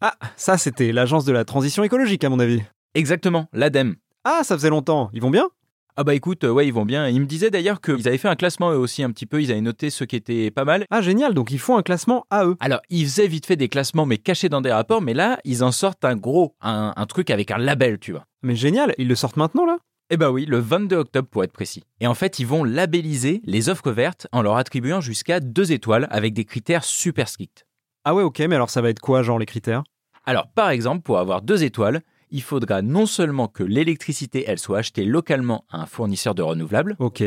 Ah, 0.00 0.16
ça 0.36 0.58
c'était 0.58 0.92
l'agence 0.92 1.24
de 1.24 1.32
la 1.32 1.44
transition 1.44 1.82
écologique 1.82 2.22
à 2.22 2.28
mon 2.28 2.38
avis. 2.38 2.62
Exactement, 2.94 3.48
l'ADEME. 3.52 3.96
Ah, 4.24 4.42
ça 4.44 4.56
faisait 4.56 4.70
longtemps. 4.70 5.10
Ils 5.12 5.22
vont 5.22 5.30
bien? 5.30 5.48
Ah 5.96 6.04
bah 6.04 6.14
écoute, 6.14 6.44
euh, 6.44 6.50
ouais, 6.50 6.66
ils 6.66 6.74
vont 6.74 6.84
bien. 6.84 7.08
Ils 7.08 7.20
me 7.20 7.26
disaient 7.26 7.50
d'ailleurs 7.50 7.80
qu'ils 7.80 8.06
avaient 8.06 8.18
fait 8.18 8.28
un 8.28 8.36
classement 8.36 8.70
eux 8.70 8.76
aussi 8.76 9.02
un 9.02 9.10
petit 9.10 9.24
peu. 9.24 9.42
Ils 9.42 9.50
avaient 9.50 9.62
noté 9.62 9.88
ceux 9.88 10.04
qui 10.04 10.14
étaient 10.14 10.50
pas 10.50 10.64
mal. 10.64 10.84
Ah, 10.90 11.00
génial. 11.00 11.32
Donc 11.32 11.50
ils 11.50 11.58
font 11.58 11.76
un 11.76 11.82
classement 11.82 12.26
à 12.30 12.44
eux. 12.44 12.56
Alors, 12.60 12.80
ils 12.90 13.06
faisaient 13.06 13.26
vite 13.26 13.46
fait 13.46 13.56
des 13.56 13.68
classements, 13.68 14.04
mais 14.06 14.18
cachés 14.18 14.50
dans 14.50 14.60
des 14.60 14.72
rapports, 14.72 15.00
mais 15.00 15.14
là, 15.14 15.40
ils 15.44 15.64
en 15.64 15.72
sortent 15.72 16.04
un 16.04 16.14
gros, 16.14 16.54
un, 16.60 16.92
un 16.94 17.06
truc 17.06 17.30
avec 17.30 17.50
un 17.50 17.58
label, 17.58 17.98
tu 17.98 18.12
vois. 18.12 18.26
Mais 18.42 18.54
génial. 18.54 18.94
Ils 18.98 19.08
le 19.08 19.14
sortent 19.14 19.38
maintenant 19.38 19.64
là? 19.64 19.78
Eh 20.08 20.16
ben 20.16 20.30
oui, 20.30 20.46
le 20.46 20.58
22 20.58 20.96
octobre 20.96 21.28
pour 21.28 21.42
être 21.42 21.52
précis. 21.52 21.82
Et 22.00 22.06
en 22.06 22.14
fait, 22.14 22.38
ils 22.38 22.46
vont 22.46 22.62
labelliser 22.62 23.40
les 23.44 23.68
offres 23.68 23.90
vertes 23.90 24.28
en 24.30 24.40
leur 24.40 24.56
attribuant 24.56 25.00
jusqu'à 25.00 25.40
deux 25.40 25.72
étoiles 25.72 26.06
avec 26.10 26.32
des 26.32 26.44
critères 26.44 26.84
super 26.84 27.28
stricts. 27.28 27.66
Ah 28.04 28.14
ouais, 28.14 28.22
ok. 28.22 28.38
Mais 28.40 28.54
alors 28.54 28.70
ça 28.70 28.80
va 28.82 28.90
être 28.90 29.00
quoi, 29.00 29.22
genre 29.24 29.40
les 29.40 29.46
critères? 29.46 29.82
Alors, 30.24 30.46
par 30.52 30.70
exemple, 30.70 31.02
pour 31.02 31.18
avoir 31.18 31.42
deux 31.42 31.64
étoiles, 31.64 32.02
il 32.30 32.42
faudra 32.42 32.82
non 32.82 33.06
seulement 33.06 33.48
que 33.48 33.64
l'électricité, 33.64 34.44
elle 34.46 34.60
soit 34.60 34.78
achetée 34.78 35.04
localement 35.04 35.64
à 35.70 35.80
un 35.82 35.86
fournisseur 35.86 36.36
de 36.36 36.42
renouvelables, 36.42 36.94
Ok. 37.00 37.22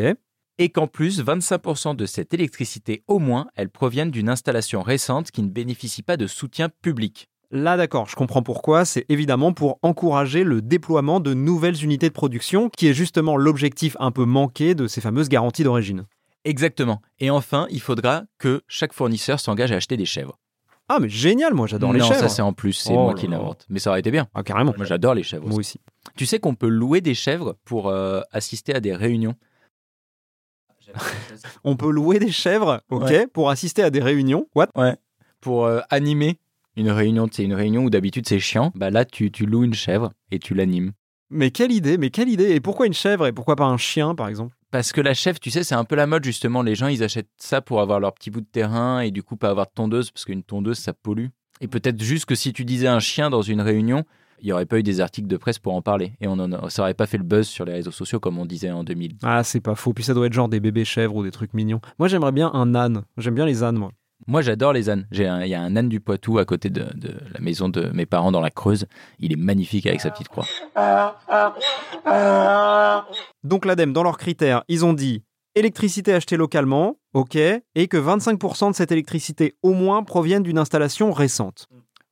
et 0.58 0.70
qu'en 0.70 0.88
plus, 0.88 1.22
25% 1.22 1.98
de 1.98 2.06
cette 2.06 2.34
électricité, 2.34 3.04
au 3.08 3.20
moins, 3.20 3.48
elle 3.56 3.70
provienne 3.70 4.12
d'une 4.12 4.30
installation 4.30 4.82
récente 4.84 5.32
qui 5.32 5.42
ne 5.42 5.50
bénéficie 5.50 6.02
pas 6.04 6.16
de 6.18 6.28
soutien 6.28 6.70
public. 6.82 7.28
Là, 7.52 7.78
d'accord, 7.78 8.08
je 8.08 8.16
comprends 8.16 8.44
pourquoi. 8.44 8.86
C'est 8.86 9.06
évidemment 9.10 9.54
pour 9.54 9.80
encourager 9.82 10.44
le 10.44 10.62
déploiement 10.62 11.20
de 11.20 11.34
nouvelles 11.34 11.84
unités 11.84 12.08
de 12.08 12.14
production, 12.14 12.70
qui 12.70 12.88
est 12.88 12.94
justement 12.94 13.38
l'objectif 13.38 13.98
un 14.00 14.12
peu 14.12 14.26
manqué 14.26 14.76
de 14.76 14.88
ces 14.88 15.02
fameuses 15.02 15.30
garanties 15.30 15.64
d'origine. 15.64 16.06
Exactement. 16.46 17.02
Et 17.20 17.32
enfin, 17.32 17.66
il 17.72 17.82
faudra 17.82 18.24
que 18.38 18.62
chaque 18.68 18.94
fournisseur 18.94 19.40
s'engage 19.40 19.72
à 19.72 19.76
acheter 19.78 19.98
des 19.98 20.06
chèvres. 20.06 20.38
Ah, 20.92 21.00
mais 21.00 21.10
génial, 21.10 21.54
moi 21.54 21.68
j'adore 21.68 21.94
les 21.94 22.00
non, 22.00 22.08
chèvres. 22.08 22.20
ça 22.22 22.30
c'est 22.30 22.42
en 22.42 22.54
plus, 22.54 22.74
c'est 22.74 22.94
Oh 22.94 23.04
moi 23.04 23.14
qui 23.14 23.28
l'invente. 23.28 23.66
Mais 23.70 23.78
ça 23.80 23.92
aurait 23.92 24.00
été 24.00 24.10
bien. 24.10 24.28
Ah, 24.34 24.42
carrément. 24.42 24.74
Moi 24.76 24.86
j'adore 24.86 25.14
les 25.14 25.22
chèvres. 25.24 25.48
Moi 25.48 25.58
aussi. 25.60 25.78
aussi. 25.78 26.14
Tu 26.16 26.26
sais 26.26 26.40
qu'on 26.40 26.56
peut 26.56 26.68
louer 26.68 27.02
des 27.02 27.14
chèvres 27.14 27.56
pour 27.66 27.90
euh, 27.90 28.22
assister 28.32 28.74
à 28.74 28.80
des 28.80 28.96
réunions? 28.96 29.36
On 31.64 31.76
peut 31.76 31.92
louer 31.92 32.18
des 32.20 32.32
chèvres, 32.32 32.82
ok, 32.90 33.04
Ouais. 33.04 33.28
pour 33.28 33.50
assister 33.52 33.84
à 33.84 33.90
des 33.92 34.02
réunions? 34.02 34.48
What? 34.56 34.70
Pour 35.42 35.66
euh, 35.66 35.82
animer 35.90 36.40
une 36.76 36.92
réunion, 36.92 37.28
c'est 37.32 37.44
une 37.44 37.54
réunion 37.54 37.84
où 37.84 37.90
d'habitude 37.90 38.28
c'est 38.28 38.40
chiant. 38.40 38.72
Bah 38.76 38.90
là, 38.90 39.06
tu, 39.06 39.32
tu 39.32 39.46
loues 39.46 39.64
une 39.64 39.74
chèvre 39.74 40.14
et 40.32 40.40
tu 40.40 40.54
l'animes. 40.54 40.92
Mais 41.30 41.52
quelle 41.52 41.72
idée, 41.72 41.98
mais 41.98 42.10
quelle 42.10 42.30
idée 42.30 42.52
Et 42.52 42.60
pourquoi 42.60 42.88
une 42.88 42.94
chèvre 42.94 43.28
et 43.28 43.32
pourquoi 43.32 43.56
pas 43.56 43.66
un 43.66 43.78
chien, 43.78 44.16
par 44.16 44.28
exemple? 44.28 44.56
Parce 44.72 44.92
que 44.92 45.02
la 45.02 45.14
chèvre, 45.14 45.40
tu 45.40 45.52
sais, 45.52 45.64
c'est 45.64 45.76
un 45.76 45.84
peu 45.84 45.96
la 45.96 46.08
mode 46.08 46.24
justement. 46.24 46.62
Les 46.62 46.76
gens, 46.76 46.88
ils 46.88 47.04
achètent 47.04 47.30
ça 47.38 47.62
pour 47.62 47.82
avoir 47.82 48.00
leur 48.00 48.14
petit 48.14 48.30
bout 48.30 48.42
de 48.42 48.48
terrain 48.52 49.02
et 49.02 49.12
du 49.12 49.24
coup 49.24 49.36
pas 49.36 49.50
avoir 49.50 49.68
de 49.68 49.72
tondeuse 49.74 50.12
parce 50.12 50.26
qu'une 50.26 50.44
tondeuse, 50.44 50.78
ça 50.78 50.94
pollue. 50.94 51.28
Et 51.62 51.68
peut-être 51.68 52.02
juste 52.02 52.26
que 52.26 52.36
si 52.36 52.54
tu 52.54 52.66
disais 52.66 52.88
un 52.88 53.00
chien 53.00 53.30
dans 53.30 53.42
une 53.42 53.62
réunion, 53.62 54.06
il 54.42 54.46
n'y 54.46 54.52
aurait 54.54 54.66
pas 54.66 54.80
eu 54.80 54.84
des 54.84 55.02
articles 55.02 55.28
de 55.28 55.38
presse 55.38 55.60
pour 55.60 55.74
en 55.74 55.82
parler. 55.82 56.14
Et 56.22 56.28
on 56.28 56.40
en 56.40 56.70
ça 56.70 56.84
aurait 56.84 56.94
pas 56.94 57.08
fait 57.08 57.18
le 57.18 57.24
buzz 57.24 57.48
sur 57.48 57.66
les 57.66 57.74
réseaux 57.74 57.92
sociaux 57.92 58.20
comme 58.20 58.38
on 58.38 58.46
disait 58.46 58.72
en 58.72 58.84
2000. 58.84 59.18
Ah, 59.24 59.44
c'est 59.44 59.60
pas 59.60 59.76
faux. 59.76 59.94
Puis 59.94 60.04
ça 60.04 60.14
doit 60.14 60.28
être 60.28 60.34
genre 60.34 60.50
des 60.50 60.60
bébés 60.60 60.86
chèvres 60.86 61.16
ou 61.16 61.24
des 61.24 61.32
trucs 61.32 61.54
mignons. 61.54 61.82
Moi, 61.98 62.08
j'aimerais 62.08 62.32
bien 62.32 62.50
un 62.54 62.74
âne. 62.76 63.04
J'aime 63.18 63.36
bien 63.36 63.46
les 63.46 63.64
ânes, 63.64 63.78
moi. 63.78 63.92
Moi, 64.28 64.42
j'adore 64.42 64.74
les 64.74 64.90
ânes. 64.90 65.08
Il 65.12 65.22
y 65.22 65.56
a 65.56 65.62
un 65.62 65.76
âne 65.76 65.90
du 65.90 66.00
Poitou 66.00 66.38
à 66.38 66.46
côté 66.46 66.70
de, 66.70 66.86
de 66.96 67.16
la 67.34 67.40
maison 67.40 67.70
de 67.70 67.90
mes 67.94 68.06
parents 68.06 68.32
dans 68.32 68.42
la 68.42 68.52
Creuse. 68.52 68.86
Il 69.20 69.32
est 69.32 69.38
magnifique 69.38 69.86
avec 69.86 70.02
sa 70.02 70.12
petite 70.12 70.28
croix. 70.28 70.46
Donc 73.44 73.66
l'ADEME, 73.66 73.94
dans 73.94 74.04
leurs 74.04 74.18
critères, 74.18 74.64
ils 74.68 74.86
ont 74.86 74.94
dit 74.94 75.24
électricité 75.56 76.14
achetée 76.14 76.38
localement, 76.38 76.98
ok, 77.14 77.36
et 77.36 77.88
que 77.88 77.98
25% 77.98 78.72
de 78.72 78.76
cette 78.76 78.92
électricité 78.92 79.56
au 79.64 79.74
moins 79.74 80.04
proviennent 80.04 80.44
d'une 80.44 80.58
installation 80.58 81.12
récente. 81.12 81.68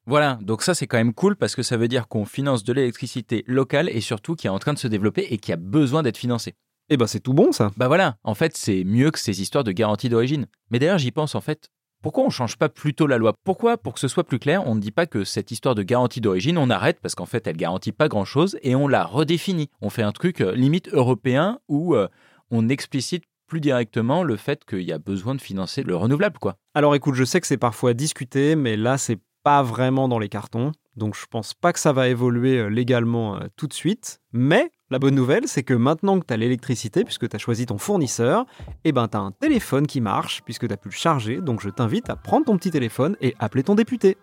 Voilà, 0.06 0.40
donc 0.42 0.64
ça 0.64 0.74
c'est 0.74 0.88
quand 0.88 0.98
même 0.98 1.14
cool 1.14 1.36
parce 1.36 1.56
que 1.56 1.64
ça 1.64 1.76
veut 1.76 1.90
dire 1.90 2.08
qu'on 2.08 2.26
finance 2.26 2.64
de 2.64 2.72
l'électricité 2.72 3.44
locale 3.46 3.90
et 3.90 4.00
surtout 4.00 4.36
qui 4.36 4.48
est 4.48 4.50
en 4.50 4.60
train 4.60 4.74
de 4.74 4.80
se 4.80 4.88
développer 4.88 5.28
et 5.30 5.38
qui 5.38 5.52
a 5.52 5.58
besoin 5.58 6.02
d'être 6.02 6.18
financée. 6.18 6.56
Eh 6.90 6.96
ben 6.96 7.08
c'est 7.08 7.20
tout 7.20 7.34
bon 7.34 7.52
ça. 7.52 7.72
Bah 7.76 7.90
voilà, 7.90 8.16
en 8.24 8.34
fait 8.34 8.56
c'est 8.56 8.86
mieux 8.86 9.12
que 9.12 9.20
ces 9.20 9.42
histoires 9.42 9.66
de 9.66 9.74
garantie 9.74 10.08
d'origine. 10.08 10.46
Mais 10.72 10.80
d'ailleurs 10.80 10.98
j'y 10.98 11.12
pense 11.12 11.36
en 11.36 11.42
fait, 11.42 11.68
pourquoi 12.02 12.24
on 12.24 12.30
change 12.30 12.58
pas 12.58 12.70
plutôt 12.70 13.08
la 13.08 13.18
loi? 13.18 13.34
Pourquoi, 13.44 13.78
pour 13.78 13.94
que 13.94 14.00
ce 14.00 14.08
soit 14.08 14.24
plus 14.24 14.40
clair, 14.40 14.66
on 14.68 14.76
ne 14.76 14.80
dit 14.80 14.92
pas 14.92 15.08
que 15.08 15.24
cette 15.24 15.52
histoire 15.52 15.76
de 15.76 15.84
garantie 15.84 16.22
d'origine, 16.22 16.58
on 16.58 16.70
arrête 16.70 17.00
parce 17.02 17.16
qu'en 17.16 17.26
fait 17.26 17.48
elle 17.48 17.58
garantit 17.58 17.92
pas 17.92 18.08
grand-chose 18.08 18.58
et 18.62 18.76
on 18.76 18.88
la 18.88 19.04
redéfinit. 19.04 19.70
On 19.82 19.90
fait 19.90 20.04
un 20.04 20.12
truc 20.12 20.42
euh, 20.42 20.54
limite 20.54 20.90
européen 20.94 21.60
où 21.68 21.96
euh, 21.96 22.08
on 22.52 22.70
explicite 22.70 23.24
plus 23.48 23.62
directement 23.62 24.24
le 24.24 24.36
fait 24.36 24.64
qu'il 24.66 24.82
y 24.82 24.92
a 24.92 25.00
besoin 25.00 25.34
de 25.34 25.42
financer 25.42 25.82
le 25.82 25.96
renouvelable 25.96 26.38
quoi. 26.38 26.58
Alors 26.76 26.94
écoute, 26.96 27.16
je 27.16 27.24
sais 27.24 27.42
que 27.42 27.48
c'est 27.48 27.58
parfois 27.58 27.94
discuté, 27.94 28.56
mais 28.56 28.78
là 28.78 28.98
c'est 28.98 29.20
pas 29.44 29.64
vraiment 29.64 30.08
dans 30.08 30.20
les 30.20 30.30
cartons. 30.30 30.74
Donc 30.96 31.16
je 31.16 31.26
pense 31.26 31.54
pas 31.54 31.74
que 31.74 31.80
ça 31.80 31.94
va 31.94 32.10
évoluer 32.10 32.58
euh, 32.58 32.68
légalement 32.68 33.40
tout 33.56 33.68
de 33.68 33.74
suite. 33.74 34.20
Mais 34.34 34.72
la 34.90 35.00
bonne 35.00 35.16
nouvelle, 35.16 35.48
c'est 35.48 35.64
que 35.64 35.74
maintenant 35.74 36.18
que 36.20 36.26
tu 36.26 36.34
as 36.34 36.38
l'électricité, 36.38 37.04
puisque 37.04 37.28
tu 37.28 37.36
as 37.36 37.40
choisi 37.40 37.66
ton 37.66 37.78
fournisseur, 37.78 38.46
eh 38.86 38.94
ben 38.94 39.10
tu 39.10 39.18
un 39.18 39.32
téléphone 39.32 39.86
qui 39.86 40.00
marche, 40.00 40.42
puisque 40.46 40.66
tu 40.66 40.74
as 40.74 40.78
pu 40.78 40.88
le 40.88 40.94
charger. 40.94 41.42
Donc 41.42 41.62
je 41.62 41.70
t'invite 41.70 42.10
à 42.10 42.16
prendre 42.16 42.46
ton 42.46 42.58
petit 42.58 42.72
téléphone 42.72 43.18
et 43.20 43.36
appeler 43.40 43.64
ton 43.64 43.76
député. 43.76 44.16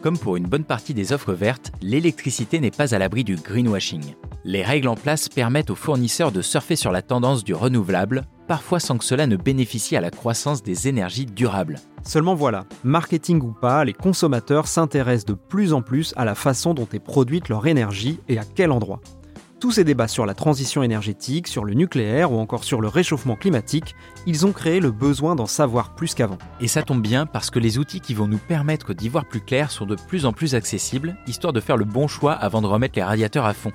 Comme 0.00 0.18
pour 0.18 0.36
une 0.36 0.46
bonne 0.46 0.64
partie 0.64 0.94
des 0.94 1.12
offres 1.12 1.32
vertes, 1.32 1.72
l'électricité 1.82 2.60
n'est 2.60 2.70
pas 2.70 2.94
à 2.94 2.98
l'abri 2.98 3.24
du 3.24 3.34
greenwashing. 3.34 4.14
Les 4.44 4.62
règles 4.62 4.88
en 4.88 4.94
place 4.94 5.28
permettent 5.28 5.70
aux 5.70 5.74
fournisseurs 5.74 6.30
de 6.30 6.40
surfer 6.40 6.76
sur 6.76 6.92
la 6.92 7.02
tendance 7.02 7.42
du 7.42 7.52
renouvelable, 7.52 8.22
parfois 8.46 8.78
sans 8.78 8.96
que 8.96 9.04
cela 9.04 9.26
ne 9.26 9.36
bénéficie 9.36 9.96
à 9.96 10.00
la 10.00 10.10
croissance 10.10 10.62
des 10.62 10.86
énergies 10.86 11.26
durables. 11.26 11.80
Seulement 12.06 12.36
voilà, 12.36 12.66
marketing 12.84 13.42
ou 13.42 13.52
pas, 13.52 13.84
les 13.84 13.92
consommateurs 13.92 14.68
s'intéressent 14.68 15.26
de 15.26 15.34
plus 15.34 15.72
en 15.72 15.82
plus 15.82 16.14
à 16.16 16.24
la 16.24 16.36
façon 16.36 16.72
dont 16.72 16.86
est 16.92 17.00
produite 17.00 17.48
leur 17.48 17.66
énergie 17.66 18.20
et 18.28 18.38
à 18.38 18.44
quel 18.44 18.70
endroit. 18.70 19.00
Tous 19.58 19.72
ces 19.72 19.82
débats 19.82 20.06
sur 20.06 20.24
la 20.24 20.34
transition 20.34 20.84
énergétique, 20.84 21.48
sur 21.48 21.64
le 21.64 21.74
nucléaire 21.74 22.30
ou 22.30 22.38
encore 22.38 22.62
sur 22.62 22.80
le 22.80 22.86
réchauffement 22.86 23.34
climatique, 23.34 23.96
ils 24.24 24.46
ont 24.46 24.52
créé 24.52 24.78
le 24.78 24.92
besoin 24.92 25.34
d'en 25.34 25.46
savoir 25.46 25.96
plus 25.96 26.14
qu'avant. 26.14 26.38
Et 26.60 26.68
ça 26.68 26.84
tombe 26.84 27.02
bien 27.02 27.26
parce 27.26 27.50
que 27.50 27.58
les 27.58 27.76
outils 27.76 28.00
qui 28.00 28.14
vont 28.14 28.28
nous 28.28 28.38
permettre 28.38 28.94
d'y 28.94 29.08
voir 29.08 29.24
plus 29.24 29.40
clair 29.40 29.72
sont 29.72 29.86
de 29.86 29.96
plus 29.96 30.26
en 30.26 30.32
plus 30.32 30.54
accessibles, 30.54 31.16
histoire 31.26 31.52
de 31.52 31.60
faire 31.60 31.76
le 31.76 31.86
bon 31.86 32.06
choix 32.06 32.34
avant 32.34 32.62
de 32.62 32.68
remettre 32.68 32.94
les 32.96 33.02
radiateurs 33.02 33.46
à 33.46 33.52
fond. 33.54 33.72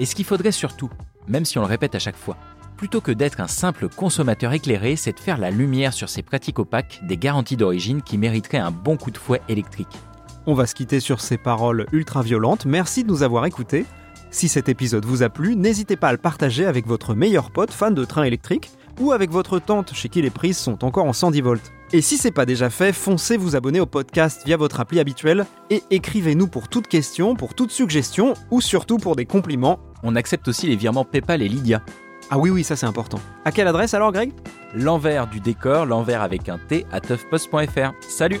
Et 0.00 0.06
ce 0.06 0.16
qu'il 0.16 0.24
faudrait 0.24 0.50
surtout, 0.50 0.90
même 1.28 1.44
si 1.44 1.58
on 1.58 1.62
le 1.62 1.68
répète 1.68 1.94
à 1.94 2.00
chaque 2.00 2.16
fois. 2.16 2.36
Plutôt 2.82 3.00
que 3.00 3.12
d'être 3.12 3.38
un 3.38 3.46
simple 3.46 3.88
consommateur 3.88 4.52
éclairé, 4.52 4.96
c'est 4.96 5.12
de 5.12 5.20
faire 5.20 5.38
la 5.38 5.52
lumière 5.52 5.92
sur 5.92 6.08
ces 6.08 6.24
pratiques 6.24 6.58
opaques 6.58 6.98
des 7.04 7.16
garanties 7.16 7.56
d'origine 7.56 8.02
qui 8.02 8.18
mériteraient 8.18 8.58
un 8.58 8.72
bon 8.72 8.96
coup 8.96 9.12
de 9.12 9.18
fouet 9.18 9.40
électrique. 9.48 10.00
On 10.46 10.54
va 10.54 10.66
se 10.66 10.74
quitter 10.74 10.98
sur 10.98 11.20
ces 11.20 11.38
paroles 11.38 11.86
ultra 11.92 12.22
violentes. 12.22 12.66
Merci 12.66 13.04
de 13.04 13.08
nous 13.08 13.22
avoir 13.22 13.46
écoutés. 13.46 13.86
Si 14.32 14.48
cet 14.48 14.68
épisode 14.68 15.04
vous 15.04 15.22
a 15.22 15.28
plu, 15.28 15.54
n'hésitez 15.54 15.94
pas 15.94 16.08
à 16.08 16.12
le 16.12 16.18
partager 16.18 16.66
avec 16.66 16.88
votre 16.88 17.14
meilleur 17.14 17.52
pote 17.52 17.70
fan 17.70 17.94
de 17.94 18.04
train 18.04 18.24
électrique 18.24 18.72
ou 18.98 19.12
avec 19.12 19.30
votre 19.30 19.60
tante 19.60 19.94
chez 19.94 20.08
qui 20.08 20.20
les 20.20 20.30
prises 20.30 20.58
sont 20.58 20.84
encore 20.84 21.06
en 21.06 21.12
110 21.12 21.40
volts. 21.40 21.72
Et 21.92 22.00
si 22.00 22.18
c'est 22.18 22.32
pas 22.32 22.46
déjà 22.46 22.68
fait, 22.68 22.92
foncez 22.92 23.36
vous 23.36 23.54
abonner 23.54 23.78
au 23.78 23.86
podcast 23.86 24.42
via 24.44 24.56
votre 24.56 24.80
appli 24.80 24.98
habituelle 24.98 25.46
et 25.70 25.84
écrivez-nous 25.90 26.48
pour 26.48 26.66
toute 26.66 26.88
question, 26.88 27.36
pour 27.36 27.54
toute 27.54 27.70
suggestion 27.70 28.34
ou 28.50 28.60
surtout 28.60 28.96
pour 28.96 29.14
des 29.14 29.24
compliments. 29.24 29.78
On 30.02 30.16
accepte 30.16 30.48
aussi 30.48 30.66
les 30.66 30.74
virements 30.74 31.04
PayPal 31.04 31.42
et 31.42 31.48
Lydia. 31.48 31.80
Ah 32.34 32.38
oui 32.38 32.48
oui, 32.48 32.64
ça 32.64 32.76
c'est 32.76 32.86
important. 32.86 33.20
À 33.44 33.52
quelle 33.52 33.68
adresse 33.68 33.92
alors 33.92 34.10
Greg? 34.10 34.32
L'envers 34.74 35.26
du 35.26 35.38
décor, 35.38 35.84
l'envers 35.84 36.22
avec 36.22 36.48
un 36.48 36.56
T 36.56 36.86
à 36.90 36.98
toughpost.fr. 36.98 37.92
Salut 38.00 38.40